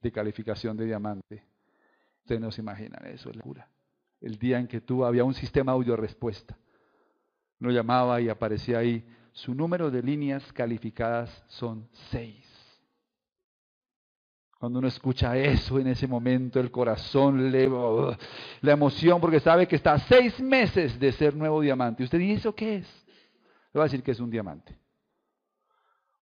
de 0.00 0.12
calificación 0.12 0.76
de 0.76 0.86
diamante. 0.86 1.42
Ustedes 2.20 2.40
no 2.40 2.52
se 2.52 2.60
imaginan, 2.60 3.04
eso 3.06 3.28
es 3.28 3.36
locura. 3.36 3.68
El 4.20 4.38
día 4.38 4.58
en 4.58 4.66
que 4.66 4.80
tú 4.80 5.04
había 5.04 5.24
un 5.24 5.34
sistema 5.34 5.72
audio 5.72 5.96
respuesta. 5.96 6.56
Uno 7.60 7.70
llamaba 7.70 8.20
y 8.20 8.28
aparecía 8.28 8.78
ahí, 8.78 9.04
su 9.32 9.54
número 9.54 9.90
de 9.90 10.02
líneas 10.02 10.52
calificadas 10.52 11.44
son 11.48 11.88
seis. 12.10 12.44
Cuando 14.58 14.80
uno 14.80 14.88
escucha 14.88 15.36
eso 15.36 15.78
en 15.78 15.86
ese 15.86 16.08
momento, 16.08 16.58
el 16.58 16.72
corazón 16.72 17.52
le 17.52 17.68
la 17.68 18.72
emoción 18.72 19.20
porque 19.20 19.38
sabe 19.38 19.68
que 19.68 19.76
está 19.76 19.92
a 19.92 20.00
seis 20.00 20.40
meses 20.40 20.98
de 20.98 21.12
ser 21.12 21.36
nuevo 21.36 21.60
diamante. 21.60 22.02
Usted 22.02 22.18
dice, 22.18 22.34
¿eso 22.34 22.54
qué 22.54 22.78
es? 22.78 23.06
Le 23.72 23.78
va 23.78 23.84
a 23.84 23.86
decir 23.86 24.02
que 24.02 24.10
es 24.10 24.18
un 24.18 24.30
diamante. 24.30 24.76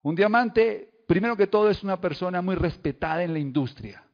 Un 0.02 0.14
diamante, 0.14 1.02
primero 1.08 1.34
que 1.34 1.46
todo, 1.46 1.70
es 1.70 1.82
una 1.82 1.98
persona 1.98 2.42
muy 2.42 2.56
respetada 2.56 3.24
en 3.24 3.32
la 3.32 3.38
industria. 3.38 4.05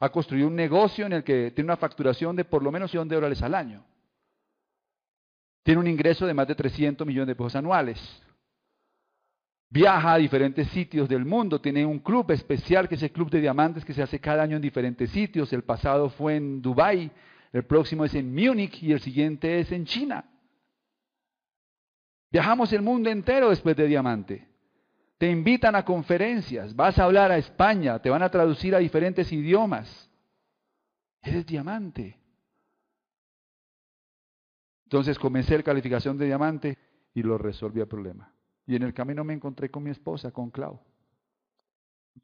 Ha 0.00 0.08
construido 0.08 0.48
un 0.48 0.56
negocio 0.56 1.06
en 1.06 1.12
el 1.12 1.24
que 1.24 1.50
tiene 1.50 1.66
una 1.66 1.76
facturación 1.76 2.34
de 2.34 2.44
por 2.44 2.62
lo 2.62 2.72
menos 2.72 2.90
100 2.90 3.08
dólares 3.08 3.42
al 3.42 3.54
año. 3.54 3.84
Tiene 5.62 5.80
un 5.80 5.86
ingreso 5.86 6.26
de 6.26 6.34
más 6.34 6.48
de 6.48 6.54
300 6.54 7.06
millones 7.06 7.28
de 7.28 7.36
pesos 7.36 7.56
anuales. 7.56 8.22
Viaja 9.68 10.14
a 10.14 10.18
diferentes 10.18 10.66
sitios 10.68 11.08
del 11.08 11.24
mundo. 11.24 11.60
Tiene 11.60 11.84
un 11.84 12.00
club 12.00 12.30
especial 12.32 12.88
que 12.88 12.96
es 12.96 13.02
el 13.02 13.12
Club 13.12 13.30
de 13.30 13.40
Diamantes 13.40 13.84
que 13.84 13.92
se 13.92 14.02
hace 14.02 14.18
cada 14.18 14.42
año 14.42 14.56
en 14.56 14.62
diferentes 14.62 15.10
sitios. 15.10 15.52
El 15.52 15.62
pasado 15.62 16.08
fue 16.08 16.36
en 16.36 16.60
Dubái, 16.60 17.10
el 17.52 17.64
próximo 17.64 18.04
es 18.04 18.14
en 18.14 18.34
Múnich 18.34 18.82
y 18.82 18.92
el 18.92 19.00
siguiente 19.00 19.60
es 19.60 19.70
en 19.70 19.84
China. 19.84 20.24
Viajamos 22.32 22.72
el 22.72 22.82
mundo 22.82 23.10
entero 23.10 23.50
después 23.50 23.76
de 23.76 23.86
Diamante. 23.86 24.49
Te 25.20 25.30
invitan 25.30 25.76
a 25.76 25.84
conferencias, 25.84 26.74
vas 26.74 26.98
a 26.98 27.04
hablar 27.04 27.30
a 27.30 27.36
España, 27.36 27.98
te 28.00 28.08
van 28.08 28.22
a 28.22 28.30
traducir 28.30 28.74
a 28.74 28.78
diferentes 28.78 29.30
idiomas. 29.30 30.10
Eres 31.20 31.44
diamante. 31.44 32.18
Entonces 34.84 35.18
comencé 35.18 35.58
la 35.58 35.62
calificación 35.62 36.16
de 36.16 36.24
diamante 36.24 36.78
y 37.12 37.22
lo 37.22 37.36
resolví 37.36 37.80
el 37.80 37.86
problema. 37.86 38.32
Y 38.64 38.76
en 38.76 38.82
el 38.82 38.94
camino 38.94 39.22
me 39.22 39.34
encontré 39.34 39.70
con 39.70 39.82
mi 39.82 39.90
esposa, 39.90 40.30
con 40.30 40.50
Clau, 40.50 40.80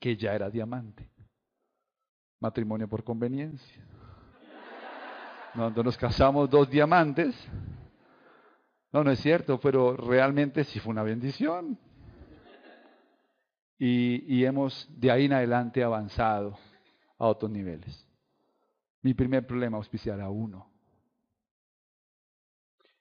que 0.00 0.16
ya 0.16 0.35
era 0.35 0.48
diamante. 0.48 1.06
Matrimonio 2.40 2.88
por 2.88 3.04
conveniencia. 3.04 3.85
Cuando 5.54 5.85
nos 5.85 5.98
casamos 5.98 6.48
dos 6.48 6.70
diamantes, 6.70 7.37
no, 8.90 9.04
no 9.04 9.11
es 9.11 9.20
cierto, 9.20 9.61
pero 9.61 9.94
realmente 9.98 10.64
sí 10.64 10.80
fue 10.80 10.92
una 10.92 11.02
bendición. 11.02 11.78
Y, 13.79 14.45
hemos 14.45 14.89
de 14.89 15.11
ahí 15.11 15.27
en 15.27 15.35
adelante 15.35 15.83
avanzado 15.83 16.59
a 17.19 17.27
otros 17.27 17.51
niveles. 17.51 18.07
Mi 19.03 19.15
primer 19.15 19.47
problema 19.47 19.77
auspiciar 19.77 20.21
a 20.21 20.31
uno. 20.31 20.71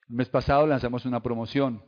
El 0.09 0.15
mes 0.15 0.29
pasado 0.29 0.67
lanzamos 0.67 1.05
una 1.05 1.21
promoción, 1.21 1.81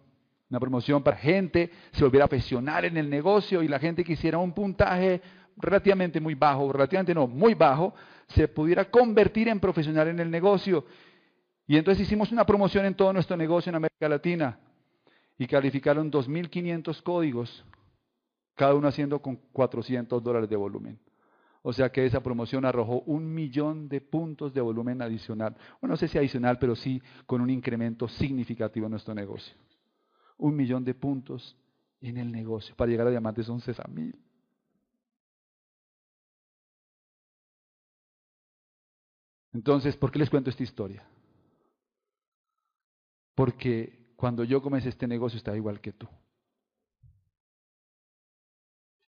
una 0.50 0.60
promoción 0.60 1.04
para 1.04 1.18
gente 1.18 1.72
se 1.92 2.04
volviera 2.04 2.28
profesional 2.28 2.86
en 2.86 2.98
el 2.98 3.10
negocio 3.10 3.62
y 3.62 3.68
la 3.68 3.80
gente 3.80 4.04
quisiera 4.04 4.38
un 4.38 4.54
puntaje 4.54 5.22
relativamente 5.58 6.20
muy 6.20 6.36
bajo, 6.36 6.72
relativamente 6.72 7.14
no, 7.14 7.28
muy 7.28 7.54
bajo, 7.54 7.94
se 8.28 8.48
pudiera 8.48 8.90
convertir 8.90 9.50
en 9.50 9.60
profesional 9.60 10.08
en 10.08 10.20
el 10.20 10.32
negocio. 10.32 10.86
Y 11.68 11.78
entonces 11.78 12.08
hicimos 12.08 12.32
una 12.32 12.46
promoción 12.46 12.86
en 12.86 12.96
todo 12.96 13.12
nuestro 13.12 13.36
negocio 13.36 13.70
en 13.70 13.76
América 13.76 14.08
Latina 14.08 14.58
y 15.38 15.46
calificaron 15.46 16.12
2.500 16.12 17.04
códigos, 17.04 17.66
cada 18.58 18.74
uno 18.74 18.88
haciendo 18.88 19.22
con 19.22 19.36
400 19.54 20.22
dólares 20.22 20.50
de 20.50 20.56
volumen. 20.56 21.00
O 21.62 21.72
sea 21.72 21.92
que 21.92 22.06
esa 22.06 22.22
promoción 22.22 22.66
arrojó 22.66 23.02
un 23.02 23.32
millón 23.34 23.88
de 23.88 24.02
puntos 24.02 24.52
de 24.54 24.62
volumen 24.62 25.02
adicional. 25.02 25.56
Bueno, 25.80 25.94
no 25.94 25.98
sé 25.98 26.08
si 26.08 26.18
adicional, 26.18 26.58
pero 26.60 26.76
sí 26.76 27.02
con 27.28 27.40
un 27.40 27.52
incremento 27.52 28.08
significativo 28.08 28.88
en 28.88 28.92
nuestro 28.92 29.14
negocio. 29.14 29.54
Un 30.38 30.56
millón 30.56 30.84
de 30.84 30.96
puntos 30.96 31.56
en 32.02 32.18
el 32.18 32.32
negocio. 32.32 32.76
Para 32.76 32.90
llegar 32.90 33.08
a 33.08 33.12
diamantes 33.12 33.46
son 33.46 33.60
60 33.62 33.92
mil. 33.92 34.16
Entonces, 39.54 39.96
¿por 39.96 40.12
qué 40.12 40.20
les 40.20 40.30
cuento 40.32 40.50
esta 40.50 40.64
historia? 40.64 41.04
Porque 43.36 44.14
cuando 44.16 44.44
yo 44.44 44.64
comencé 44.64 44.90
este 44.90 45.08
negocio 45.08 45.38
estaba 45.38 45.58
igual 45.58 45.80
que 45.80 45.92
tú. 45.92 46.08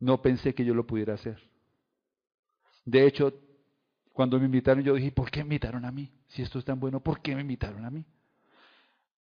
No 0.05 0.21
pensé 0.21 0.55
que 0.55 0.67
yo 0.67 0.75
lo 0.75 0.87
pudiera 0.87 1.14
hacer. 1.14 1.40
De 2.85 3.07
hecho, 3.07 3.33
cuando 4.12 4.38
me 4.38 4.45
invitaron, 4.45 4.85
yo 4.85 4.93
dije, 4.93 5.11
¿por 5.11 5.31
qué 5.31 5.38
me 5.38 5.55
invitaron 5.55 5.83
a 5.87 5.90
mí? 5.90 6.12
Si 6.29 6.43
esto 6.43 6.59
es 6.59 6.64
tan 6.67 6.79
bueno, 6.79 7.01
¿por 7.01 7.23
qué 7.23 7.35
me 7.35 7.40
invitaron 7.40 7.87
a 7.87 7.90
mí? 7.90 8.05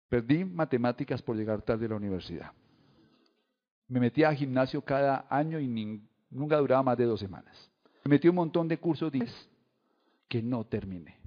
Perdí 0.08 0.42
matemáticas 0.42 1.20
por 1.20 1.36
llegar 1.36 1.60
tarde 1.60 1.84
a 1.84 1.90
la 1.90 1.96
universidad. 1.96 2.52
Me 3.88 4.00
metí 4.00 4.24
a 4.24 4.34
gimnasio 4.34 4.80
cada 4.80 5.26
año 5.28 5.60
y 5.60 6.00
nunca 6.30 6.56
duraba 6.56 6.82
más 6.82 6.96
de 6.96 7.04
dos 7.04 7.20
semanas. 7.20 7.70
Me 8.02 8.12
metí 8.12 8.28
un 8.28 8.36
montón 8.36 8.66
de 8.66 8.78
cursos 8.78 9.12
que 10.28 10.42
no 10.42 10.64
terminé. 10.64 11.18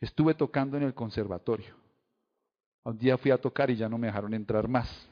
Estuve 0.00 0.34
tocando 0.34 0.76
en 0.76 0.84
el 0.84 0.94
conservatorio. 0.94 1.74
Un 2.84 2.96
día 2.96 3.18
fui 3.18 3.32
a 3.32 3.38
tocar 3.38 3.70
y 3.70 3.76
ya 3.76 3.88
no 3.88 3.98
me 3.98 4.06
dejaron 4.06 4.34
entrar 4.34 4.68
más. 4.68 5.07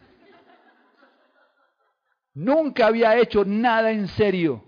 Nunca 2.37 2.87
había 2.87 3.19
hecho 3.19 3.47
nada 3.47 3.91
en 3.91 4.09
serio. 4.09 4.63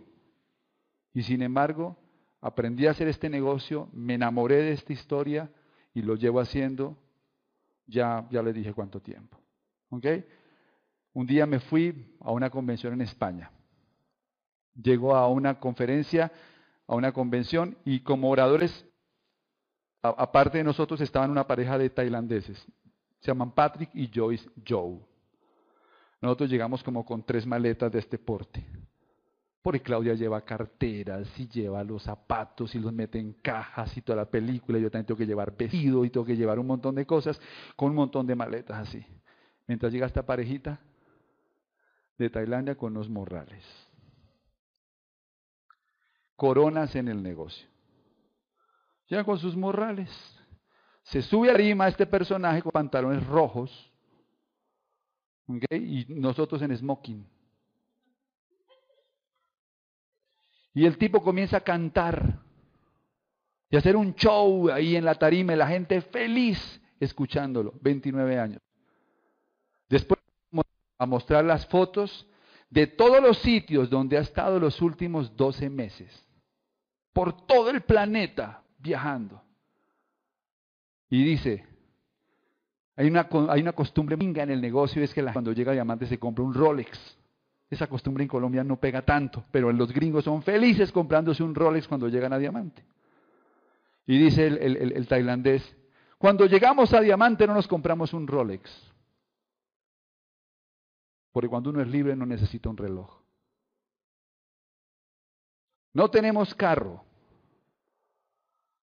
Y 1.12 1.22
sin 1.22 1.42
embargo, 1.42 1.98
aprendí 2.40 2.86
a 2.86 2.92
hacer 2.92 3.08
este 3.08 3.28
negocio, 3.28 3.90
me 3.92 4.14
enamoré 4.14 4.56
de 4.56 4.72
esta 4.72 4.94
historia 4.94 5.50
y 5.92 6.00
lo 6.00 6.14
llevo 6.14 6.40
haciendo, 6.40 6.96
ya, 7.86 8.26
ya 8.30 8.42
les 8.42 8.54
dije 8.54 8.72
cuánto 8.72 9.00
tiempo. 9.00 9.38
Un 9.90 11.26
día 11.26 11.44
me 11.44 11.60
fui 11.60 12.16
a 12.20 12.32
una 12.32 12.48
convención 12.48 12.94
en 12.94 13.02
España. 13.02 13.50
Llego 14.74 15.14
a 15.14 15.28
una 15.28 15.60
conferencia 15.60 16.32
a 16.86 16.94
una 16.94 17.12
convención 17.12 17.76
y 17.84 18.00
como 18.00 18.30
oradores, 18.30 18.86
aparte 20.00 20.56
de 20.56 20.64
nosotros, 20.64 21.02
estaban 21.02 21.30
una 21.30 21.46
pareja 21.46 21.76
de 21.76 21.90
tailandeses. 21.90 22.58
Se 23.20 23.26
llaman 23.26 23.52
Patrick 23.52 23.90
y 23.92 24.10
Joyce 24.12 24.48
Joe. 24.66 24.98
Nosotros 26.20 26.50
llegamos 26.50 26.82
como 26.82 27.04
con 27.04 27.22
tres 27.22 27.46
maletas 27.46 27.92
de 27.92 28.00
este 28.00 28.18
porte. 28.18 28.64
Porque 29.62 29.82
Claudia 29.82 30.14
lleva 30.14 30.40
carteras 30.44 31.28
y 31.38 31.48
lleva 31.48 31.84
los 31.84 32.02
zapatos 32.02 32.74
y 32.74 32.78
los 32.78 32.92
mete 32.92 33.18
en 33.18 33.34
cajas 33.34 33.96
y 33.96 34.02
toda 34.02 34.16
la 34.16 34.24
película. 34.24 34.78
Yo 34.78 34.90
también 34.90 35.06
tengo 35.06 35.18
que 35.18 35.26
llevar 35.26 35.56
vestido 35.56 36.04
y 36.04 36.10
tengo 36.10 36.24
que 36.24 36.36
llevar 36.36 36.58
un 36.58 36.66
montón 36.66 36.94
de 36.94 37.06
cosas 37.06 37.40
con 37.76 37.90
un 37.90 37.96
montón 37.96 38.26
de 38.26 38.34
maletas 38.34 38.88
así. 38.88 39.04
Mientras 39.66 39.92
llega 39.92 40.06
esta 40.06 40.24
parejita 40.24 40.80
de 42.16 42.30
Tailandia 42.30 42.76
con 42.76 42.94
los 42.94 43.08
morrales. 43.08 43.64
Coronas 46.36 46.94
en 46.94 47.08
el 47.08 47.22
negocio. 47.22 47.66
Llega 49.08 49.24
con 49.24 49.38
sus 49.38 49.56
morrales. 49.56 50.10
Se 51.02 51.22
sube 51.22 51.50
arriba 51.50 51.88
este 51.88 52.06
personaje 52.06 52.62
con 52.62 52.70
pantalones 52.70 53.26
rojos. 53.26 53.87
Y 55.70 56.06
nosotros 56.08 56.60
en 56.62 56.76
smoking. 56.76 57.26
Y 60.74 60.84
el 60.84 60.98
tipo 60.98 61.22
comienza 61.22 61.56
a 61.56 61.60
cantar 61.60 62.40
y 63.70 63.76
hacer 63.76 63.96
un 63.96 64.14
show 64.14 64.70
ahí 64.70 64.96
en 64.96 65.04
la 65.04 65.14
tarima 65.14 65.52
y 65.52 65.56
la 65.56 65.66
gente 65.66 66.00
feliz 66.02 66.80
escuchándolo, 67.00 67.74
29 67.80 68.38
años. 68.38 68.60
Después 69.88 70.18
a 70.98 71.06
mostrar 71.06 71.44
las 71.44 71.66
fotos 71.66 72.26
de 72.70 72.86
todos 72.86 73.22
los 73.22 73.38
sitios 73.38 73.88
donde 73.88 74.18
ha 74.18 74.20
estado 74.20 74.58
los 74.58 74.82
últimos 74.82 75.34
12 75.36 75.70
meses, 75.70 76.26
por 77.12 77.46
todo 77.46 77.70
el 77.70 77.82
planeta 77.82 78.62
viajando. 78.78 79.42
Y 81.08 81.24
dice, 81.24 81.64
hay 82.98 83.06
una, 83.06 83.28
hay 83.50 83.60
una 83.60 83.72
costumbre 83.74 84.16
en 84.20 84.50
el 84.50 84.60
negocio, 84.60 85.00
es 85.04 85.14
que 85.14 85.22
cuando 85.22 85.52
llega 85.52 85.70
diamante 85.70 86.04
se 86.06 86.18
compra 86.18 86.42
un 86.44 86.52
Rolex. 86.52 87.16
Esa 87.70 87.86
costumbre 87.86 88.24
en 88.24 88.28
Colombia 88.28 88.64
no 88.64 88.80
pega 88.80 89.02
tanto, 89.02 89.44
pero 89.52 89.70
los 89.70 89.92
gringos 89.92 90.24
son 90.24 90.42
felices 90.42 90.90
comprándose 90.90 91.44
un 91.44 91.54
Rolex 91.54 91.86
cuando 91.86 92.08
llegan 92.08 92.32
a 92.32 92.38
Diamante. 92.38 92.84
Y 94.04 94.18
dice 94.18 94.48
el, 94.48 95.06
tailandés, 95.06 95.62
cuando 96.18 96.46
llegamos 96.46 96.92
a 96.92 97.00
Diamante 97.00 97.46
no 97.46 97.54
nos 97.54 97.68
compramos 97.68 98.12
un 98.14 98.26
Rolex, 98.26 98.68
porque 101.30 101.48
cuando 101.48 101.70
uno 101.70 101.80
es 101.80 101.86
libre 101.86 102.16
no 102.16 102.26
necesita 102.26 102.68
un 102.68 102.78
reloj. 102.78 103.16
No 105.92 106.10
tenemos 106.10 106.52
carro, 106.52 107.04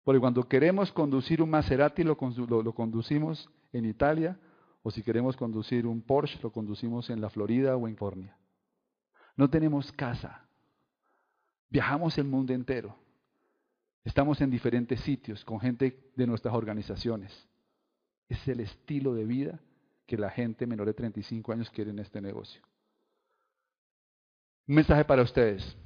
porque 0.03 0.19
cuando 0.19 0.43
queremos 0.49 0.91
conducir 0.91 1.41
un 1.41 1.49
Maserati 1.49 2.03
lo, 2.03 2.17
lo 2.61 2.73
conducimos 2.73 3.49
en 3.73 3.85
Italia, 3.85 4.37
o 4.83 4.91
si 4.91 5.03
queremos 5.03 5.37
conducir 5.37 5.85
un 5.85 6.01
Porsche 6.01 6.39
lo 6.41 6.51
conducimos 6.51 7.09
en 7.09 7.21
la 7.21 7.29
Florida 7.29 7.75
o 7.75 7.87
en 7.87 7.95
California. 7.95 8.35
No 9.35 9.49
tenemos 9.49 9.91
casa. 9.91 10.45
Viajamos 11.69 12.17
el 12.17 12.25
mundo 12.25 12.53
entero. 12.53 12.95
Estamos 14.03 14.41
en 14.41 14.49
diferentes 14.49 14.99
sitios 15.01 15.45
con 15.45 15.59
gente 15.59 16.11
de 16.15 16.27
nuestras 16.27 16.53
organizaciones. 16.53 17.31
Es 18.27 18.45
el 18.47 18.59
estilo 18.59 19.13
de 19.13 19.25
vida 19.25 19.59
que 20.05 20.17
la 20.17 20.29
gente 20.29 20.65
menor 20.65 20.87
de 20.87 20.93
35 20.93 21.51
años 21.53 21.69
quiere 21.69 21.91
en 21.91 21.99
este 21.99 22.19
negocio. 22.19 22.61
Un 24.67 24.75
mensaje 24.75 25.05
para 25.05 25.21
ustedes. 25.21 25.77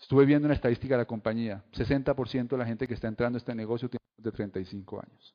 Estuve 0.00 0.26
viendo 0.26 0.46
una 0.46 0.54
estadística 0.54 0.94
de 0.94 1.02
la 1.02 1.06
compañía. 1.06 1.64
60% 1.72 2.48
de 2.48 2.58
la 2.58 2.66
gente 2.66 2.86
que 2.86 2.94
está 2.94 3.08
entrando 3.08 3.36
a 3.36 3.38
este 3.38 3.54
negocio 3.54 3.88
tiene 3.88 4.04
de 4.16 4.32
35 4.32 5.00
años. 5.00 5.34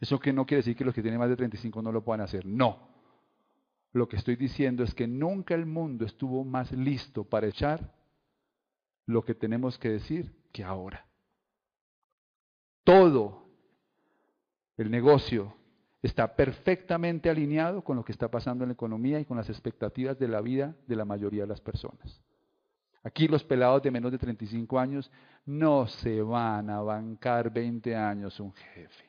Eso 0.00 0.18
que 0.18 0.32
no 0.32 0.46
quiere 0.46 0.60
decir 0.60 0.76
que 0.76 0.84
los 0.84 0.94
que 0.94 1.02
tienen 1.02 1.18
más 1.18 1.28
de 1.28 1.36
35 1.36 1.82
no 1.82 1.92
lo 1.92 2.04
puedan 2.04 2.20
hacer. 2.20 2.46
No. 2.46 2.88
Lo 3.92 4.08
que 4.08 4.16
estoy 4.16 4.36
diciendo 4.36 4.84
es 4.84 4.94
que 4.94 5.06
nunca 5.06 5.54
el 5.54 5.66
mundo 5.66 6.04
estuvo 6.04 6.44
más 6.44 6.70
listo 6.72 7.24
para 7.24 7.48
echar 7.48 7.92
lo 9.06 9.24
que 9.24 9.34
tenemos 9.34 9.78
que 9.78 9.88
decir 9.88 10.32
que 10.52 10.62
ahora. 10.62 11.06
Todo 12.84 13.46
el 14.76 14.90
negocio 14.90 15.54
está 16.02 16.36
perfectamente 16.36 17.28
alineado 17.28 17.82
con 17.82 17.96
lo 17.96 18.04
que 18.04 18.12
está 18.12 18.30
pasando 18.30 18.64
en 18.64 18.68
la 18.68 18.74
economía 18.74 19.18
y 19.18 19.24
con 19.24 19.36
las 19.36 19.48
expectativas 19.48 20.18
de 20.18 20.28
la 20.28 20.40
vida 20.40 20.76
de 20.86 20.96
la 20.96 21.04
mayoría 21.04 21.42
de 21.42 21.48
las 21.48 21.60
personas. 21.60 22.22
Aquí 23.02 23.26
los 23.26 23.42
pelados 23.42 23.82
de 23.82 23.90
menos 23.90 24.12
de 24.12 24.18
35 24.18 24.78
años 24.78 25.10
no 25.46 25.86
se 25.86 26.20
van 26.22 26.70
a 26.70 26.80
bancar 26.82 27.50
20 27.50 27.96
años 27.96 28.38
un 28.38 28.52
jefe. 28.52 29.07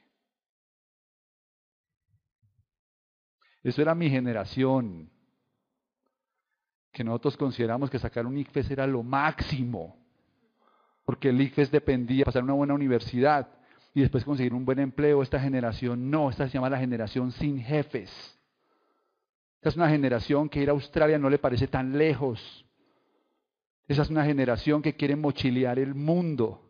Eso 3.63 3.81
era 3.81 3.95
mi 3.95 4.09
generación. 4.09 5.09
Que 6.91 7.03
nosotros 7.03 7.37
consideramos 7.37 7.89
que 7.89 7.99
sacar 7.99 8.25
un 8.25 8.37
ICFES 8.37 8.71
era 8.71 8.87
lo 8.87 9.03
máximo. 9.03 9.97
Porque 11.05 11.29
el 11.29 11.41
ICFES 11.41 11.71
dependía 11.71 12.19
de 12.19 12.25
pasar 12.25 12.43
una 12.43 12.53
buena 12.53 12.73
universidad 12.73 13.47
y 13.93 14.01
después 14.01 14.23
conseguir 14.23 14.53
un 14.53 14.65
buen 14.65 14.79
empleo. 14.79 15.21
Esta 15.21 15.39
generación 15.39 16.09
no, 16.09 16.29
esta 16.29 16.47
se 16.47 16.53
llama 16.53 16.69
la 16.69 16.79
generación 16.79 17.31
sin 17.31 17.59
jefes. 17.59 18.09
Esta 19.55 19.69
es 19.69 19.75
una 19.75 19.89
generación 19.89 20.47
que 20.47 20.61
ir 20.61 20.69
a 20.69 20.73
Australia 20.73 21.19
no 21.19 21.29
le 21.29 21.37
parece 21.37 21.67
tan 21.67 21.97
lejos. 21.97 22.65
Esa 23.87 24.03
es 24.03 24.09
una 24.09 24.23
generación 24.23 24.81
que 24.81 24.95
quiere 24.95 25.15
mochilear 25.15 25.79
el 25.79 25.95
mundo. 25.95 26.61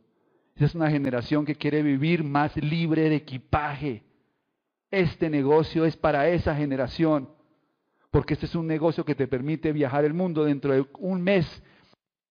Esa 0.55 0.65
es 0.65 0.75
una 0.75 0.89
generación 0.89 1.45
que 1.45 1.55
quiere 1.55 1.83
vivir 1.83 2.23
más 2.23 2.55
libre 2.57 3.09
de 3.09 3.17
equipaje. 3.17 4.08
Este 4.91 5.29
negocio 5.29 5.85
es 5.85 5.95
para 5.95 6.27
esa 6.29 6.55
generación, 6.55 7.29
porque 8.09 8.33
este 8.33 8.47
es 8.47 8.55
un 8.55 8.65
negocio 8.65 9.05
que 9.05 9.15
te 9.15 9.27
permite 9.27 9.71
viajar 9.71 10.03
el 10.03 10.13
mundo. 10.13 10.43
Dentro 10.43 10.73
de 10.73 10.85
un 10.99 11.21
mes, 11.21 11.45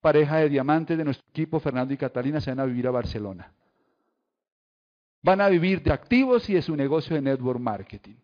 pareja 0.01 0.39
de 0.39 0.49
diamantes 0.49 0.99
de 0.99 1.05
nuestro 1.05 1.27
equipo, 1.31 1.61
Fernando 1.61 1.95
y 1.95 1.97
Catalina, 1.97 2.41
se 2.41 2.51
van 2.51 2.61
a 2.61 2.65
vivir 2.65 2.87
a 2.89 2.91
Barcelona. 2.91 3.53
Van 5.23 5.41
a 5.41 5.49
vivir 5.49 5.83
de 5.83 5.93
activos 5.93 6.49
y 6.51 6.55
de 6.55 6.63
su 6.63 6.75
negocio 6.75 7.15
de 7.15 7.23
network 7.23 7.61
marketing. 7.61 8.17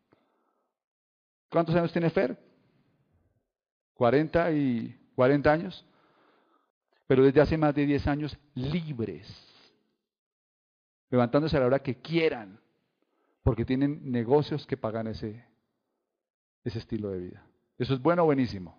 ¿Cuántos 1.48 1.74
años 1.76 1.92
tiene 1.92 2.10
Fer? 2.10 2.36
40 3.94 4.50
y 4.52 5.00
40 5.14 5.52
años. 5.52 5.86
Pero 7.06 7.22
desde 7.22 7.40
hace 7.40 7.56
más 7.56 7.74
de 7.74 7.86
10 7.86 8.06
años 8.08 8.36
libres. 8.54 9.28
Levantándose 11.10 11.56
a 11.56 11.60
la 11.60 11.66
hora 11.66 11.78
que 11.78 11.96
quieran 12.00 12.63
porque 13.44 13.66
tienen 13.66 14.10
negocios 14.10 14.66
que 14.66 14.78
pagan 14.78 15.06
ese, 15.06 15.44
ese 16.64 16.78
estilo 16.78 17.10
de 17.10 17.18
vida. 17.18 17.46
¿Eso 17.78 17.94
es 17.94 18.00
bueno 18.00 18.22
o 18.22 18.24
buenísimo? 18.24 18.76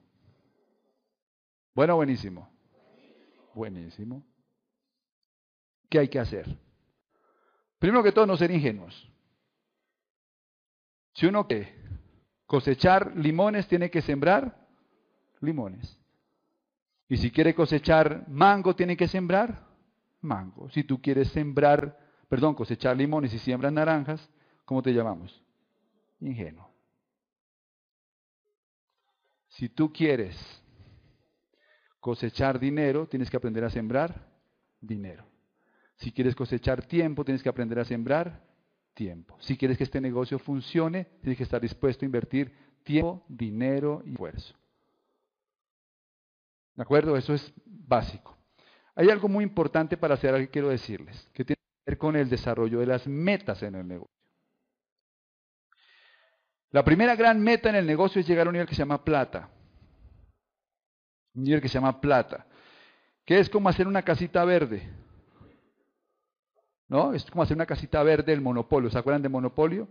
Bueno 1.75 1.93
o 1.93 1.97
buenísimo. 1.97 2.49
Buenísimo. 3.53 4.25
¿Qué 5.87 5.99
hay 5.99 6.07
que 6.09 6.19
hacer? 6.19 6.57
Primero 7.77 8.03
que 8.03 8.11
todo, 8.11 8.25
no 8.25 8.35
ser 8.35 8.49
ingenuos. 8.49 9.07
Si 11.13 11.27
uno 11.27 11.47
quiere 11.47 11.75
cosechar 12.47 13.15
limones, 13.15 13.67
tiene 13.67 13.91
que 13.91 14.01
sembrar 14.01 14.67
limones. 15.41 15.99
Y 17.07 17.17
si 17.17 17.29
quiere 17.29 17.53
cosechar 17.53 18.27
mango, 18.27 18.75
tiene 18.75 18.97
que 18.97 19.07
sembrar 19.07 19.63
mango. 20.21 20.71
Si 20.71 20.83
tú 20.83 20.99
quieres 20.99 21.29
sembrar, 21.29 21.99
perdón, 22.27 22.55
cosechar 22.55 22.97
limones 22.97 23.31
y 23.31 23.39
siembras 23.39 23.71
naranjas, 23.71 24.27
¿Cómo 24.65 24.81
te 24.81 24.91
llamamos? 24.91 25.41
Ingenuo. 26.19 26.69
Si 29.49 29.69
tú 29.69 29.93
quieres 29.93 30.35
cosechar 31.99 32.59
dinero, 32.59 33.07
tienes 33.07 33.29
que 33.29 33.37
aprender 33.37 33.63
a 33.63 33.69
sembrar 33.69 34.27
dinero. 34.81 35.25
Si 35.95 36.11
quieres 36.11 36.35
cosechar 36.35 36.85
tiempo, 36.85 37.23
tienes 37.23 37.41
que 37.41 37.49
aprender 37.49 37.79
a 37.79 37.85
sembrar 37.85 38.43
tiempo. 38.93 39.37
Si 39.39 39.55
quieres 39.57 39.77
que 39.77 39.85
este 39.85 40.01
negocio 40.01 40.39
funcione, 40.39 41.05
tienes 41.21 41.37
que 41.37 41.43
estar 41.43 41.61
dispuesto 41.61 42.03
a 42.03 42.07
invertir 42.07 42.51
tiempo, 42.83 43.23
dinero 43.29 44.01
y 44.05 44.11
esfuerzo. 44.11 44.55
¿De 46.75 46.83
acuerdo? 46.83 47.15
Eso 47.15 47.33
es 47.33 47.53
básico. 47.65 48.37
Hay 48.95 49.09
algo 49.09 49.27
muy 49.27 49.43
importante 49.43 49.97
para 49.97 50.15
hacer 50.15 50.35
que 50.35 50.49
quiero 50.49 50.69
decirles, 50.69 51.29
que 51.33 51.45
tiene 51.45 51.55
que 51.55 51.91
ver 51.91 51.97
con 51.97 52.15
el 52.15 52.29
desarrollo 52.29 52.79
de 52.79 52.87
las 52.87 53.07
metas 53.07 53.63
en 53.63 53.75
el 53.75 53.87
negocio. 53.87 54.14
La 56.71 56.83
primera 56.83 57.15
gran 57.15 57.41
meta 57.41 57.69
en 57.69 57.75
el 57.75 57.87
negocio 57.87 58.19
es 58.19 58.27
llegar 58.27 58.47
a 58.47 58.49
un 58.49 58.53
nivel 58.53 58.67
que 58.67 58.75
se 58.75 58.79
llama 58.79 59.03
plata. 59.03 59.49
Un 61.33 61.43
nivel 61.43 61.61
que 61.61 61.69
se 61.69 61.75
llama 61.75 61.99
plata. 61.99 62.45
Que 63.25 63.39
es 63.39 63.49
como 63.49 63.69
hacer 63.69 63.87
una 63.87 64.01
casita 64.01 64.43
verde. 64.45 64.89
¿No? 66.87 67.13
Es 67.13 67.25
como 67.29 67.43
hacer 67.43 67.55
una 67.55 67.65
casita 67.65 68.03
verde 68.03 68.31
del 68.31 68.41
monopolio. 68.41 68.89
¿Se 68.89 68.97
acuerdan 68.97 69.21
de 69.21 69.29
monopolio? 69.29 69.87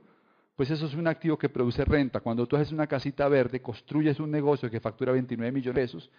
Pues 0.56 0.70
eso 0.70 0.86
es 0.86 0.94
un 0.94 1.06
activo 1.08 1.36
que 1.36 1.48
produce 1.48 1.84
renta. 1.84 2.20
Cuando 2.20 2.46
tú 2.46 2.56
haces 2.56 2.72
una 2.72 2.86
casita 2.86 3.26
verde, 3.28 3.60
construyes 3.60 4.20
un 4.20 4.30
negocio 4.30 4.70
que 4.70 4.80
factura 4.80 5.12
29 5.12 5.50
millones 5.50 5.74
de 5.74 5.80
pesos, 5.80 6.10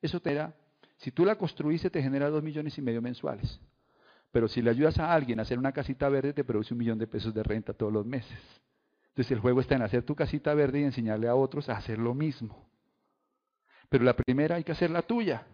eso 0.00 0.20
te 0.20 0.34
da 0.34 0.54
Si 0.96 1.10
tú 1.10 1.24
la 1.24 1.36
construiste, 1.36 1.90
te 1.90 2.02
genera 2.02 2.30
dos 2.30 2.42
millones 2.42 2.78
y 2.78 2.82
medio 2.82 3.02
mensuales. 3.02 3.60
Pero 4.30 4.48
si 4.48 4.62
le 4.62 4.70
ayudas 4.70 4.98
a 4.98 5.12
alguien 5.12 5.38
a 5.38 5.42
hacer 5.42 5.58
una 5.58 5.72
casita 5.72 6.08
verde, 6.08 6.32
te 6.32 6.44
produce 6.44 6.72
un 6.72 6.78
millón 6.78 6.98
de 6.98 7.06
pesos 7.06 7.34
de 7.34 7.42
renta 7.42 7.74
todos 7.74 7.92
los 7.92 8.06
meses. 8.06 8.38
Entonces 9.12 9.32
el 9.32 9.40
juego 9.40 9.60
está 9.60 9.74
en 9.74 9.82
hacer 9.82 10.04
tu 10.04 10.14
casita 10.14 10.54
verde 10.54 10.80
y 10.80 10.84
enseñarle 10.84 11.28
a 11.28 11.34
otros 11.34 11.68
a 11.68 11.76
hacer 11.76 11.98
lo 11.98 12.14
mismo. 12.14 12.66
Pero 13.90 14.04
la 14.04 14.16
primera 14.16 14.56
hay 14.56 14.64
que 14.64 14.72
hacer 14.72 14.90
la 14.90 15.02
tuya. 15.02 15.46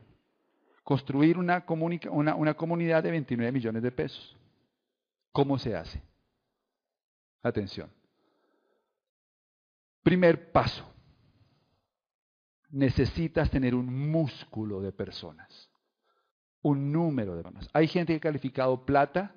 Construir 0.85 1.37
una, 1.37 1.65
una, 1.67 2.55
comunidad 2.55 3.03
de 3.03 3.11
29 3.11 3.51
millones 3.51 3.83
de 3.83 3.91
pesos. 3.91 4.37
¿Cómo 5.33 5.59
se 5.59 5.75
hace? 5.75 6.01
Atención. 7.43 7.91
Primer 10.05 10.53
paso. 10.53 10.89
Necesitas 12.71 13.51
tener 13.51 13.75
un 13.75 14.09
músculo 14.09 14.81
de 14.81 14.93
personas. 14.93 15.69
Un 16.63 16.93
número 16.93 17.35
de 17.35 17.43
personas. 17.43 17.69
Hay 17.73 17.89
gente 17.89 18.13
que 18.13 18.19
ha 18.19 18.31
calificado 18.31 18.87
plata 18.87 19.35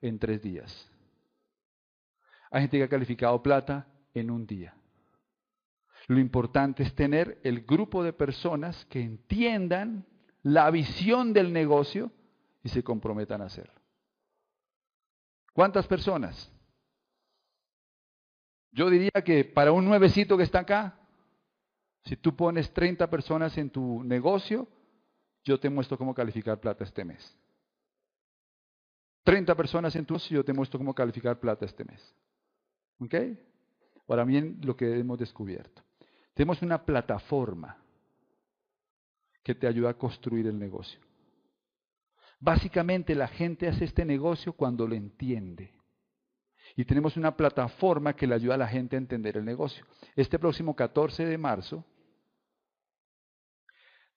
en 0.00 0.18
tres 0.18 0.42
días. 0.42 0.91
Hay 2.52 2.60
gente 2.60 2.76
que 2.76 2.84
ha 2.84 2.88
calificado 2.88 3.42
plata 3.42 3.86
en 4.12 4.30
un 4.30 4.46
día. 4.46 4.76
Lo 6.06 6.20
importante 6.20 6.82
es 6.82 6.94
tener 6.94 7.40
el 7.44 7.62
grupo 7.62 8.04
de 8.04 8.12
personas 8.12 8.84
que 8.90 9.00
entiendan 9.00 10.04
la 10.42 10.70
visión 10.70 11.32
del 11.32 11.50
negocio 11.50 12.12
y 12.62 12.68
se 12.68 12.84
comprometan 12.84 13.40
a 13.40 13.46
hacerlo. 13.46 13.80
¿Cuántas 15.54 15.86
personas? 15.86 16.52
Yo 18.70 18.90
diría 18.90 19.22
que 19.24 19.46
para 19.46 19.72
un 19.72 19.86
nuevecito 19.86 20.36
que 20.36 20.44
está 20.44 20.60
acá, 20.60 20.98
si 22.04 22.16
tú 22.16 22.36
pones 22.36 22.70
30 22.74 23.08
personas 23.08 23.56
en 23.56 23.70
tu 23.70 24.04
negocio, 24.04 24.68
yo 25.42 25.58
te 25.58 25.70
muestro 25.70 25.96
cómo 25.96 26.14
calificar 26.14 26.60
plata 26.60 26.84
este 26.84 27.02
mes. 27.02 27.34
30 29.24 29.54
personas 29.54 29.96
en 29.96 30.04
tu 30.04 30.14
negocio, 30.14 30.36
yo 30.36 30.44
te 30.44 30.52
muestro 30.52 30.78
cómo 30.78 30.94
calificar 30.94 31.40
plata 31.40 31.64
este 31.64 31.84
mes. 31.84 32.14
¿Ok? 33.02 33.14
Ahora 34.08 34.24
bien, 34.24 34.58
lo 34.62 34.76
que 34.76 34.98
hemos 34.98 35.18
descubierto. 35.18 35.82
Tenemos 36.34 36.62
una 36.62 36.84
plataforma 36.84 37.76
que 39.42 39.54
te 39.54 39.66
ayuda 39.66 39.90
a 39.90 39.98
construir 39.98 40.46
el 40.46 40.58
negocio. 40.58 41.00
Básicamente 42.38 43.14
la 43.14 43.28
gente 43.28 43.68
hace 43.68 43.84
este 43.84 44.04
negocio 44.04 44.52
cuando 44.52 44.86
lo 44.86 44.94
entiende. 44.94 45.72
Y 46.76 46.84
tenemos 46.84 47.16
una 47.16 47.36
plataforma 47.36 48.14
que 48.14 48.26
le 48.26 48.34
ayuda 48.34 48.54
a 48.54 48.58
la 48.58 48.68
gente 48.68 48.96
a 48.96 48.98
entender 48.98 49.36
el 49.36 49.44
negocio. 49.44 49.84
Este 50.16 50.38
próximo 50.38 50.74
14 50.74 51.24
de 51.24 51.38
marzo 51.38 51.84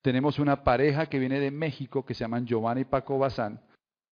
tenemos 0.01 0.37
una 0.37 0.63
pareja 0.63 1.07
que 1.07 1.19
viene 1.19 1.39
de 1.39 1.51
México 1.51 2.05
que 2.05 2.13
se 2.13 2.23
llaman 2.23 2.45
Giovanni 2.45 2.81
y 2.81 2.85
Paco 2.85 3.17
Bazán. 3.17 3.59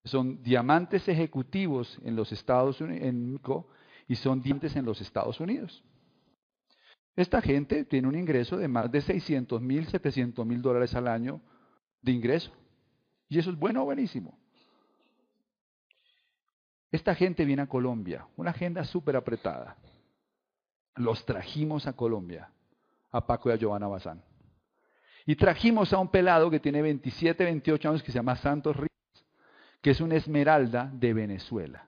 Son 0.03 0.41
diamantes 0.41 1.07
ejecutivos 1.07 1.99
en 2.03 2.15
los 2.15 2.31
Estados 2.31 2.81
Unidos, 2.81 3.05
en 3.07 3.33
México, 3.33 3.67
y 4.07 4.15
son 4.15 4.41
diamantes 4.41 4.75
en 4.75 4.85
los 4.85 5.01
Estados 5.01 5.39
Unidos. 5.39 5.83
Esta 7.15 7.41
gente 7.41 7.85
tiene 7.85 8.07
un 8.07 8.15
ingreso 8.15 8.57
de 8.57 8.67
más 8.67 8.91
de 8.91 9.01
600 9.01 9.61
mil, 9.61 9.87
700 9.87 10.45
mil 10.45 10.61
dólares 10.61 10.95
al 10.95 11.07
año 11.07 11.41
de 12.01 12.11
ingreso. 12.11 12.51
Y 13.29 13.39
eso 13.39 13.51
es 13.51 13.57
bueno 13.57 13.83
o 13.83 13.85
buenísimo. 13.85 14.37
Esta 16.91 17.15
gente 17.15 17.45
viene 17.45 17.63
a 17.63 17.67
Colombia, 17.67 18.27
una 18.35 18.51
agenda 18.51 18.83
súper 18.83 19.15
apretada. 19.15 19.77
Los 20.95 21.25
trajimos 21.25 21.87
a 21.87 21.93
Colombia, 21.93 22.51
a 23.11 23.25
Paco 23.25 23.49
y 23.49 23.53
a 23.53 23.55
Giovanna 23.55 23.87
Bazán. 23.87 24.23
Y 25.25 25.35
trajimos 25.35 25.93
a 25.93 25.99
un 25.99 26.09
pelado 26.09 26.51
que 26.51 26.59
tiene 26.59 26.81
27, 26.81 27.43
28 27.43 27.89
años 27.89 28.03
que 28.03 28.11
se 28.11 28.17
llama 28.17 28.35
Santos 28.35 28.75
Ríos, 28.75 28.89
que 29.81 29.91
es 29.91 30.01
una 30.01 30.15
esmeralda 30.15 30.91
de 30.93 31.13
Venezuela. 31.13 31.87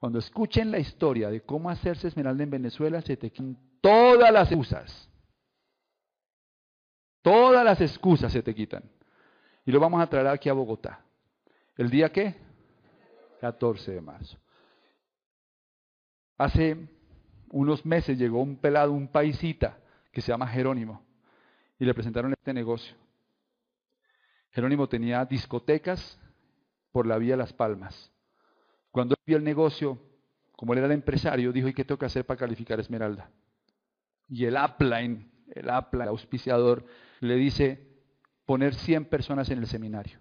Cuando 0.00 0.18
escuchen 0.18 0.70
la 0.70 0.78
historia 0.78 1.28
de 1.28 1.42
cómo 1.42 1.68
hacerse 1.68 2.08
esmeralda 2.08 2.42
en 2.42 2.50
Venezuela, 2.50 3.02
se 3.02 3.18
te 3.18 3.30
quitan 3.30 3.58
todas 3.82 4.32
las 4.32 4.48
excusas. 4.50 5.10
Todas 7.20 7.62
las 7.62 7.78
excusas 7.82 8.32
se 8.32 8.42
te 8.42 8.54
quitan. 8.54 8.82
Y 9.66 9.70
lo 9.70 9.78
vamos 9.78 10.00
a 10.00 10.06
traer 10.06 10.26
aquí 10.28 10.48
a 10.48 10.54
Bogotá. 10.54 11.04
¿El 11.76 11.90
día 11.90 12.10
qué? 12.10 12.34
14 13.42 13.92
de 13.92 14.00
marzo. 14.00 14.38
Hace 16.38 16.88
unos 17.50 17.84
meses 17.84 18.18
llegó 18.18 18.40
un 18.40 18.56
pelado, 18.56 18.92
un 18.92 19.08
paisita, 19.08 19.80
que 20.10 20.22
se 20.22 20.32
llama 20.32 20.48
Jerónimo, 20.48 21.04
y 21.78 21.84
le 21.84 21.92
presentaron 21.92 22.32
este 22.32 22.54
negocio. 22.54 22.96
Jerónimo 24.52 24.88
tenía 24.88 25.26
discotecas 25.26 26.18
por 26.90 27.06
la 27.06 27.18
vía 27.18 27.36
Las 27.36 27.52
Palmas. 27.52 28.09
Cuando 28.90 29.14
vio 29.24 29.36
el 29.36 29.44
negocio, 29.44 29.98
como 30.56 30.72
él 30.72 30.78
era 30.78 30.86
el 30.86 30.92
empresario, 30.92 31.52
dijo, 31.52 31.68
¿y 31.68 31.74
qué 31.74 31.84
tengo 31.84 31.98
que 31.98 32.06
hacer 32.06 32.26
para 32.26 32.38
calificar 32.38 32.80
Esmeralda? 32.80 33.30
Y 34.28 34.44
el 34.44 34.56
upline, 34.56 35.30
el 35.54 35.68
upline, 35.68 36.08
auspiciador, 36.08 36.84
le 37.20 37.36
dice, 37.36 37.90
poner 38.44 38.74
100 38.74 39.06
personas 39.06 39.48
en 39.50 39.58
el 39.58 39.66
seminario. 39.66 40.20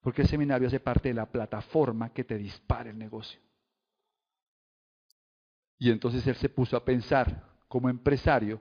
Porque 0.00 0.22
el 0.22 0.28
seminario 0.28 0.68
hace 0.68 0.80
parte 0.80 1.08
de 1.08 1.14
la 1.14 1.30
plataforma 1.30 2.12
que 2.12 2.24
te 2.24 2.36
dispara 2.36 2.90
el 2.90 2.98
negocio. 2.98 3.40
Y 5.78 5.90
entonces 5.90 6.26
él 6.26 6.36
se 6.36 6.48
puso 6.48 6.76
a 6.76 6.84
pensar 6.84 7.44
como 7.68 7.88
empresario, 7.88 8.60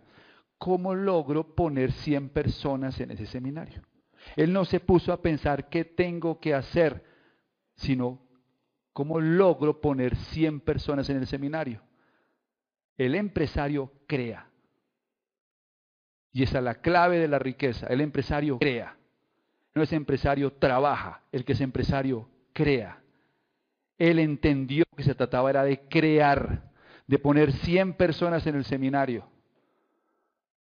¿cómo 0.57 0.95
logro 0.95 1.55
poner 1.55 1.91
100 1.91 2.29
personas 2.29 2.99
en 2.99 3.11
ese 3.11 3.25
seminario? 3.25 3.83
Él 4.35 4.53
no 4.53 4.65
se 4.65 4.79
puso 4.79 5.11
a 5.13 5.21
pensar 5.21 5.69
qué 5.69 5.85
tengo 5.85 6.39
que 6.39 6.53
hacer, 6.53 7.03
sino 7.75 8.30
cómo 8.93 9.19
logro 9.19 9.81
poner 9.81 10.15
100 10.15 10.61
personas 10.61 11.09
en 11.09 11.17
el 11.17 11.27
seminario. 11.27 11.81
El 12.97 13.15
empresario 13.15 13.91
crea. 14.07 14.47
Y 16.33 16.43
esa 16.43 16.59
es 16.59 16.63
la 16.63 16.75
clave 16.75 17.19
de 17.19 17.27
la 17.27 17.39
riqueza. 17.39 17.87
El 17.87 18.01
empresario 18.01 18.59
crea. 18.59 18.95
No 19.73 19.83
es 19.83 19.93
empresario 19.93 20.53
trabaja, 20.53 21.23
el 21.31 21.45
que 21.45 21.53
es 21.53 21.61
empresario 21.61 22.29
crea. 22.53 23.01
Él 23.97 24.19
entendió 24.19 24.83
que 24.95 25.03
se 25.03 25.15
trataba 25.15 25.49
era 25.49 25.63
de 25.63 25.87
crear, 25.87 26.71
de 27.07 27.19
poner 27.19 27.53
100 27.53 27.93
personas 27.93 28.45
en 28.47 28.55
el 28.55 28.65
seminario. 28.65 29.25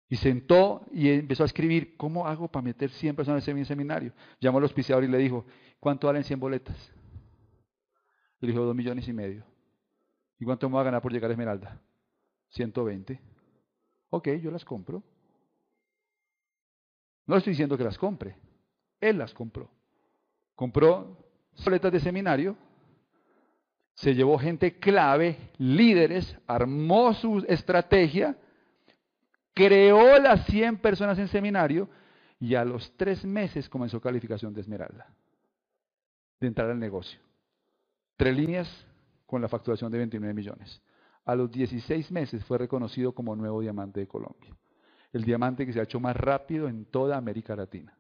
Y 0.09 0.16
sentó 0.16 0.87
y 0.92 1.11
empezó 1.11 1.42
a 1.42 1.46
escribir, 1.46 1.96
¿cómo 1.96 2.26
hago 2.26 2.48
para 2.48 2.62
meter 2.62 2.90
100 2.90 3.16
personas 3.16 3.46
en 3.48 3.57
mi 3.57 3.64
seminario? 3.64 4.12
Llamó 4.40 4.59
al 4.59 4.64
auspiciador 4.64 5.02
y 5.05 5.09
le 5.09 5.18
dijo, 5.18 5.44
¿cuánto 5.81 6.07
valen 6.07 6.22
100 6.22 6.38
boletas? 6.38 6.92
Le 8.40 8.49
dijo, 8.49 8.62
dos 8.62 8.75
millones 8.75 9.09
y 9.09 9.12
medio. 9.12 9.44
¿Y 10.38 10.44
cuánto 10.44 10.68
me 10.68 10.77
va 10.77 10.83
a 10.83 10.85
ganar 10.85 11.03
por 11.03 11.12
llegar 11.12 11.31
a 11.31 11.35
Esmeralda? 11.35 11.81
120. 12.51 13.20
Ok, 14.11 14.29
yo 14.42 14.51
las 14.51 14.64
compro. 14.64 15.03
No 17.27 17.37
estoy 17.37 17.53
diciendo 17.53 17.77
que 17.77 17.85
las 17.85 17.99
compre. 17.99 18.37
Él 19.01 19.18
las 19.18 19.35
compró. 19.35 19.70
Compró 20.55 21.27
boletas 21.64 21.92
de 21.92 22.01
seminario, 22.01 22.57
se 23.94 24.14
llevó 24.14 24.38
gente 24.38 24.79
clave, 24.79 25.51
líderes, 25.59 26.37
armó 26.46 27.14
su 27.14 27.44
estrategia, 27.49 28.37
creó 29.55 30.18
las 30.18 30.44
100 30.46 30.79
personas 30.79 31.18
en 31.18 31.29
seminario 31.29 31.88
y 32.38 32.55
a 32.55 32.64
los 32.64 32.94
tres 32.96 33.25
meses 33.25 33.68
comenzó 33.68 34.01
calificación 34.01 34.53
de 34.53 34.61
Esmeralda, 34.61 35.09
de 36.38 36.46
entrar 36.46 36.70
al 36.70 36.79
negocio. 36.79 37.26
Tres 38.16 38.37
líneas 38.37 38.87
con 39.26 39.42
la 39.42 39.48
facturación 39.48 39.90
de 39.92 39.98
29 39.98 40.35
millones. 40.35 40.83
A 41.24 41.35
los 41.35 41.50
16 41.50 42.11
meses 42.12 42.44
fue 42.44 42.59
reconocido 42.59 43.12
como 43.12 43.35
nuevo 43.35 43.61
diamante 43.61 44.00
de 44.00 44.09
Colombia. 44.09 44.57
El 45.12 45.24
diamante 45.24 45.66
que 45.66 45.72
se 45.72 45.81
ha 45.81 45.85
hecho 45.85 46.00
más 46.00 46.16
rápido 46.16 46.68
en 46.68 46.85
toda 46.87 47.16
América 47.16 47.57
Latina. 47.57 47.96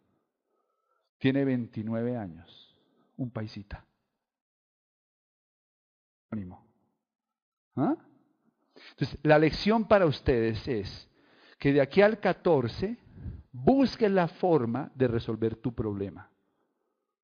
Tiene 1.18 1.44
29 1.44 2.16
años, 2.16 2.76
un 3.16 3.30
paisita. 3.30 3.84
¿Ah? 7.76 7.96
Entonces, 8.90 9.18
la 9.22 9.38
lección 9.38 9.86
para 9.86 10.06
ustedes 10.06 10.66
es 10.68 11.08
que 11.58 11.72
de 11.72 11.80
aquí 11.80 12.02
al 12.02 12.20
14 12.20 12.98
busques 13.52 14.10
la 14.10 14.28
forma 14.28 14.90
de 14.94 15.08
resolver 15.08 15.56
tu 15.56 15.74
problema. 15.74 16.30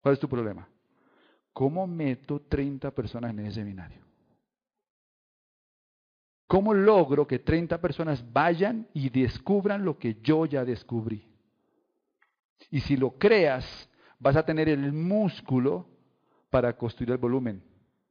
¿Cuál 0.00 0.14
es 0.14 0.20
tu 0.20 0.28
problema? 0.28 0.68
¿Cómo 1.52 1.86
meto 1.86 2.40
30 2.40 2.90
personas 2.92 3.30
en 3.32 3.40
ese 3.40 3.56
seminario? 3.56 4.02
¿Cómo 6.46 6.74
logro 6.74 7.26
que 7.26 7.38
30 7.38 7.80
personas 7.80 8.24
vayan 8.32 8.86
y 8.92 9.08
descubran 9.08 9.84
lo 9.84 9.98
que 9.98 10.16
yo 10.22 10.44
ya 10.46 10.64
descubrí? 10.64 11.26
Y 12.70 12.80
si 12.80 12.96
lo 12.96 13.12
creas, 13.12 13.64
vas 14.18 14.36
a 14.36 14.44
tener 14.44 14.68
el 14.68 14.92
músculo 14.92 15.86
para 16.50 16.76
construir 16.76 17.10
el 17.10 17.18
volumen, 17.18 17.62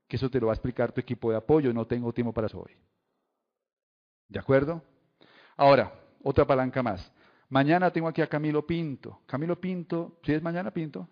que 0.08 0.16
eso 0.16 0.30
te 0.30 0.40
lo 0.40 0.48
va 0.48 0.54
a 0.54 0.56
explicar 0.56 0.92
tu 0.92 1.00
equipo 1.00 1.30
de 1.30 1.38
apoyo, 1.38 1.72
no 1.72 1.86
tengo 1.86 2.12
tiempo 2.12 2.34
para 2.34 2.48
eso 2.48 2.60
hoy. 2.60 2.76
¿De 4.28 4.40
acuerdo? 4.40 4.84
Ahora, 5.56 5.94
otra 6.24 6.46
palanca 6.46 6.82
más. 6.82 7.12
Mañana 7.50 7.92
tengo 7.92 8.08
aquí 8.08 8.22
a 8.22 8.28
Camilo 8.28 8.66
Pinto. 8.66 9.22
Camilo 9.26 9.60
Pinto, 9.60 10.18
¿sí 10.24 10.34
es 10.34 10.42
mañana 10.42 10.72
Pinto? 10.72 11.08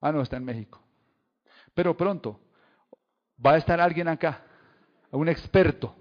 Ah, 0.00 0.12
no, 0.12 0.20
está 0.20 0.36
en 0.36 0.44
México. 0.44 0.82
Pero 1.74 1.96
pronto 1.96 2.40
va 3.44 3.52
a 3.52 3.56
estar 3.56 3.80
alguien 3.80 4.08
acá, 4.08 4.42
un 5.10 5.28
experto, 5.28 5.94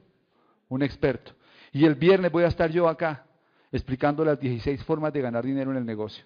un 0.67 0.83
experto. 0.83 1.33
Y 1.71 1.85
el 1.85 1.95
viernes 1.95 2.31
voy 2.31 2.43
a 2.43 2.47
estar 2.47 2.69
yo 2.71 2.87
acá 2.87 3.25
explicando 3.71 4.25
las 4.25 4.39
16 4.39 4.83
formas 4.83 5.13
de 5.13 5.21
ganar 5.21 5.45
dinero 5.45 5.71
en 5.71 5.77
el 5.77 5.85
negocio. 5.85 6.25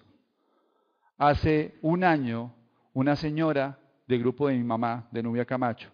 Hace 1.18 1.78
un 1.82 2.02
año, 2.04 2.54
una 2.92 3.16
señora 3.16 3.78
del 4.06 4.20
grupo 4.20 4.48
de 4.48 4.54
mi 4.54 4.64
mamá, 4.64 5.08
de 5.10 5.22
Nubia 5.22 5.44
Camacho, 5.44 5.90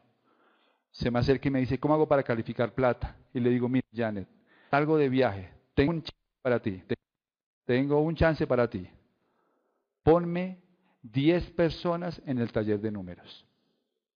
se 0.91 1.11
me 1.11 1.19
acerca 1.19 1.49
y 1.49 1.51
me 1.51 1.61
dice, 1.61 1.79
¿cómo 1.79 1.95
hago 1.95 2.09
para 2.09 2.23
calificar 2.23 2.73
plata? 2.73 3.17
Y 3.33 3.41
le 3.41 3.51
digo, 3.51 3.69
mira, 3.69 3.87
Janet, 3.93 4.29
salgo 4.71 4.97
de 4.97 5.09
viaje, 5.09 5.53
tengo 5.75 5.93
un 5.93 6.03
chance 6.03 6.19
para 6.43 6.61
ti, 6.61 6.83
tengo 7.65 8.01
un 8.01 8.15
chance 8.17 8.47
para 8.47 8.69
ti. 8.69 8.89
Ponme 10.03 10.59
10 11.03 11.51
personas 11.53 12.21
en 12.27 12.39
el 12.39 12.53
taller 12.53 12.81
de 12.81 12.91
números. 12.91 13.47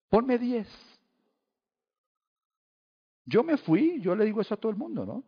Ponme 0.08 0.38
10. 0.38 0.68
Yo 3.26 3.42
me 3.42 3.56
fui, 3.56 4.00
yo 4.00 4.14
le 4.14 4.24
digo 4.24 4.40
eso 4.40 4.54
a 4.54 4.58
todo 4.58 4.70
el 4.70 4.76
mundo, 4.76 5.06
¿no? 5.06 5.24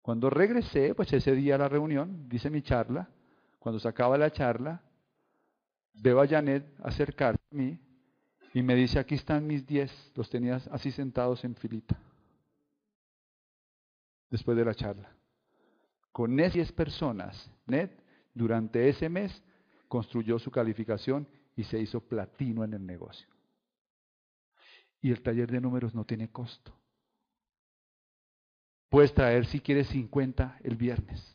Cuando 0.00 0.30
regresé, 0.30 0.94
pues 0.94 1.12
ese 1.12 1.32
día 1.32 1.56
a 1.56 1.58
la 1.58 1.68
reunión, 1.68 2.28
dice 2.28 2.48
mi 2.48 2.62
charla, 2.62 3.08
cuando 3.58 3.78
se 3.80 3.88
acaba 3.88 4.16
la 4.16 4.30
charla, 4.30 4.80
veo 5.94 6.20
a 6.20 6.28
Janet 6.28 6.64
acercarse 6.82 7.42
a 7.50 7.54
mí 7.54 7.78
y 8.54 8.62
me 8.62 8.74
dice, 8.74 8.98
aquí 8.98 9.16
están 9.16 9.46
mis 9.46 9.66
10, 9.66 10.12
los 10.14 10.30
tenías 10.30 10.66
así 10.68 10.92
sentados 10.92 11.44
en 11.44 11.56
filita, 11.56 11.98
después 14.30 14.56
de 14.56 14.64
la 14.64 14.74
charla. 14.74 15.10
Con 16.12 16.38
esas 16.40 16.54
10 16.54 16.72
personas, 16.72 17.50
Ned, 17.66 17.90
durante 18.32 18.88
ese 18.88 19.08
mes, 19.08 19.42
construyó 19.96 20.38
su 20.38 20.50
calificación 20.50 21.26
y 21.56 21.64
se 21.64 21.80
hizo 21.80 22.02
platino 22.02 22.64
en 22.64 22.74
el 22.74 22.84
negocio. 22.84 23.26
Y 25.00 25.10
el 25.10 25.22
taller 25.22 25.50
de 25.50 25.58
números 25.58 25.94
no 25.94 26.04
tiene 26.04 26.28
costo. 26.28 26.70
Puedes 28.90 29.14
traer 29.14 29.46
si 29.46 29.58
quieres 29.60 29.88
50 29.88 30.58
el 30.64 30.76
viernes. 30.76 31.34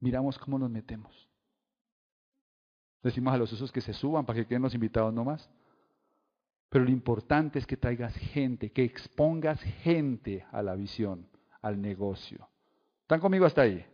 Miramos 0.00 0.36
cómo 0.36 0.58
nos 0.58 0.68
metemos. 0.68 1.28
Decimos 3.04 3.34
a 3.34 3.36
los 3.36 3.52
usos 3.52 3.70
que 3.70 3.80
se 3.80 3.92
suban 3.92 4.26
para 4.26 4.40
que 4.40 4.46
queden 4.48 4.62
los 4.62 4.74
invitados 4.74 5.14
nomás. 5.14 5.48
Pero 6.70 6.84
lo 6.84 6.90
importante 6.90 7.60
es 7.60 7.66
que 7.66 7.76
traigas 7.76 8.16
gente, 8.16 8.72
que 8.72 8.82
expongas 8.82 9.60
gente 9.84 10.44
a 10.50 10.60
la 10.60 10.74
visión, 10.74 11.28
al 11.60 11.80
negocio. 11.80 12.48
¿Están 13.02 13.20
conmigo 13.20 13.46
hasta 13.46 13.62
ahí? 13.62 13.86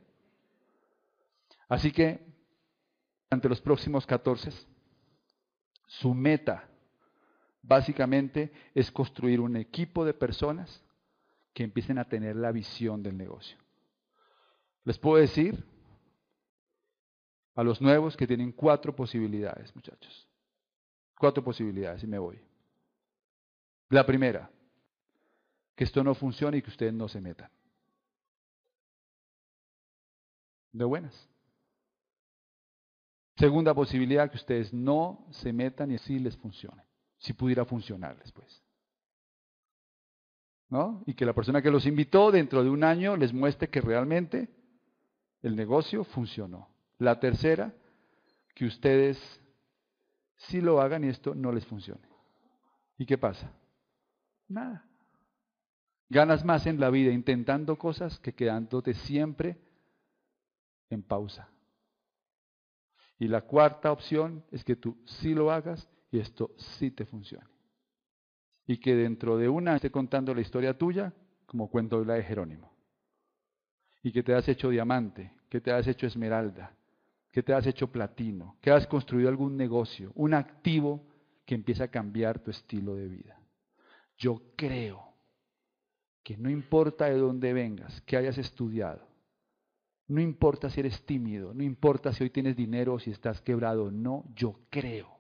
Así 1.69 1.93
que, 1.93 2.27
ante 3.31 3.49
los 3.49 3.61
próximos 3.61 4.07
14, 4.07 4.51
su 5.87 6.15
meta 6.15 6.69
básicamente 7.63 8.53
es 8.75 8.91
construir 8.91 9.41
un 9.41 9.57
equipo 9.57 10.05
de 10.05 10.15
personas 10.15 10.83
que 11.53 11.65
empiecen 11.65 11.99
a 11.99 12.05
tener 12.05 12.37
la 12.37 12.53
visión 12.53 13.03
del 13.03 13.17
negocio. 13.17 13.59
Les 14.85 14.99
puedo 14.99 15.21
decir 15.21 15.65
a 17.55 17.63
los 17.63 17.81
nuevos 17.81 18.17
que 18.17 18.27
tienen 18.27 18.53
cuatro 18.53 18.95
posibilidades, 18.95 19.75
muchachos. 19.75 20.29
Cuatro 21.19 21.43
posibilidades 21.43 22.03
y 22.05 22.07
me 22.07 22.19
voy. 22.19 22.41
La 23.91 24.07
primera, 24.07 24.51
que 25.75 25.85
esto 25.85 26.05
no 26.05 26.15
funcione 26.15 26.59
y 26.59 26.63
que 26.63 26.71
ustedes 26.71 26.95
no 26.95 27.09
se 27.09 27.21
metan. 27.21 27.51
De 30.73 30.85
buenas. 30.85 31.29
Segunda 33.39 33.73
posibilidad, 33.73 34.29
que 34.31 34.37
ustedes 34.37 34.75
no 34.75 35.25
se 35.31 35.53
metan 35.53 35.93
y 35.93 35.95
así 35.95 36.19
les 36.19 36.37
funcione. 36.37 36.83
Si 37.19 37.33
pudiera 37.33 37.65
funcionarles, 37.65 38.33
pues. 38.33 38.63
¿No? 40.69 41.05
Y 41.07 41.15
que 41.15 41.25
la 41.25 41.33
persona 41.33 41.63
que 41.63 41.71
los 41.71 41.87
invitó 41.87 42.33
dentro 42.33 42.65
de 42.65 42.71
un 42.71 42.83
año 42.83 43.17
les 43.17 43.33
muestre 43.33 43.71
que 43.71 43.81
realmente 43.81 44.49
el 45.41 45.55
negocio 45.55 46.03
funcionó. 46.03 46.69
La 46.99 47.21
tercera, 47.21 47.73
que 48.57 48.67
ustedes 48.67 49.19
sí 50.35 50.61
lo 50.61 50.81
hagan 50.81 51.05
y 51.05 51.09
esto 51.09 51.33
no 51.35 51.53
les 51.53 51.65
funcione. 51.65 52.09
¿Y 52.99 53.07
qué 53.07 53.19
pasa? 53.19 53.53
Nada. 54.49 54.85
Ganas 56.09 56.45
más 56.45 56.67
en 56.67 56.81
la 56.81 56.91
vida 56.91 57.13
intentando 57.13 57.79
cosas 57.79 58.19
que 58.19 58.35
quedándote 58.35 58.95
siempre 58.95 59.59
en 60.91 61.05
pausa. 61.05 61.49
Y 63.19 63.29
la 63.29 63.43
cuarta 63.43 63.91
opción 63.91 64.45
es 64.51 64.63
que 64.65 64.77
tú 64.77 64.97
sí 65.05 65.35
lo 65.35 65.51
hagas 65.51 65.89
y 66.11 66.21
esto 66.21 66.53
sí 66.57 66.91
te 66.91 67.05
funcione. 67.05 67.47
Y 68.67 68.79
que 68.79 68.95
dentro 68.95 69.37
de 69.37 69.49
una 69.49 69.77
esté 69.77 69.91
contando 69.91 70.35
la 70.35 70.41
historia 70.41 70.77
tuya 70.77 71.13
como 71.47 71.71
cuento 71.71 72.05
la 72.05 72.15
de 72.15 72.23
Jerónimo. 72.23 72.73
Y 74.03 74.13
que 74.13 74.23
te 74.23 74.35
has 74.35 74.49
hecho 74.49 74.69
diamante, 74.69 75.33
que 75.49 75.61
te 75.61 75.73
has 75.73 75.87
hecho 75.87 76.07
esmeralda, 76.07 76.73
que 77.33 77.43
te 77.43 77.53
has 77.53 77.67
hecho 77.67 77.91
platino, 77.91 78.57
que 78.61 78.71
has 78.71 78.87
construido 78.87 79.29
algún 79.29 79.57
negocio, 79.57 80.13
un 80.15 80.35
activo 80.35 81.03
que 81.45 81.55
empieza 81.55 81.85
a 81.85 81.89
cambiar 81.89 82.39
tu 82.39 82.51
estilo 82.51 82.95
de 82.95 83.09
vida. 83.09 83.41
Yo 84.17 84.43
creo 84.57 85.15
que 86.23 86.37
no 86.37 86.51
importa 86.51 87.07
de 87.07 87.17
dónde 87.17 87.53
vengas, 87.53 88.01
que 88.03 88.17
hayas 88.17 88.37
estudiado, 88.39 89.01
no 90.09 90.21
importa 90.23 90.71
si 90.71 90.81
eres 90.81 91.05
tímido, 91.05 91.53
no 91.53 91.63
importa 91.63 92.13
si 92.13 92.25
hoy 92.25 92.31
tienes 92.31 92.57
dinero 92.57 92.95
o 92.95 92.99
si 92.99 93.11
estás 93.11 93.41
quebrado, 93.43 93.91
no, 93.91 94.25
yo 94.35 94.59
creo 94.71 95.19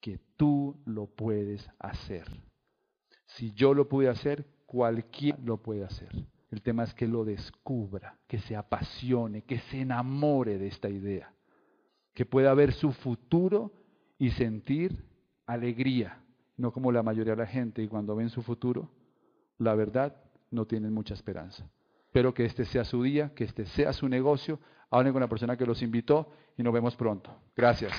que 0.00 0.18
tú 0.36 0.76
lo 0.84 1.06
puedes 1.06 1.68
hacer. 1.78 2.26
Si 3.26 3.52
yo 3.52 3.72
lo 3.72 3.88
pude 3.88 4.08
hacer, 4.08 4.44
cualquiera 4.66 5.38
lo 5.44 5.58
puede 5.58 5.84
hacer. 5.84 6.10
El 6.50 6.62
tema 6.62 6.82
es 6.82 6.92
que 6.94 7.06
lo 7.06 7.24
descubra, 7.24 8.18
que 8.26 8.40
se 8.40 8.56
apasione, 8.56 9.42
que 9.42 9.60
se 9.60 9.82
enamore 9.82 10.58
de 10.58 10.66
esta 10.66 10.88
idea, 10.88 11.32
que 12.12 12.26
pueda 12.26 12.52
ver 12.54 12.72
su 12.72 12.90
futuro 12.90 13.72
y 14.18 14.30
sentir 14.32 15.04
alegría, 15.46 16.20
no 16.56 16.72
como 16.72 16.90
la 16.90 17.04
mayoría 17.04 17.34
de 17.34 17.42
la 17.42 17.46
gente 17.46 17.82
y 17.82 17.88
cuando 17.88 18.16
ven 18.16 18.30
su 18.30 18.42
futuro, 18.42 18.90
la 19.58 19.76
verdad, 19.76 20.16
no 20.50 20.66
tienen 20.66 20.92
mucha 20.92 21.14
esperanza. 21.14 21.70
Espero 22.10 22.34
que 22.34 22.44
este 22.44 22.64
sea 22.64 22.84
su 22.84 23.04
día, 23.04 23.30
que 23.36 23.44
este 23.44 23.66
sea 23.66 23.92
su 23.92 24.08
negocio. 24.08 24.58
Hablen 24.90 25.12
con 25.12 25.20
la 25.20 25.28
persona 25.28 25.56
que 25.56 25.64
los 25.64 25.80
invitó 25.80 26.32
y 26.56 26.62
nos 26.64 26.72
vemos 26.72 26.96
pronto. 26.96 27.32
Gracias. 27.54 27.92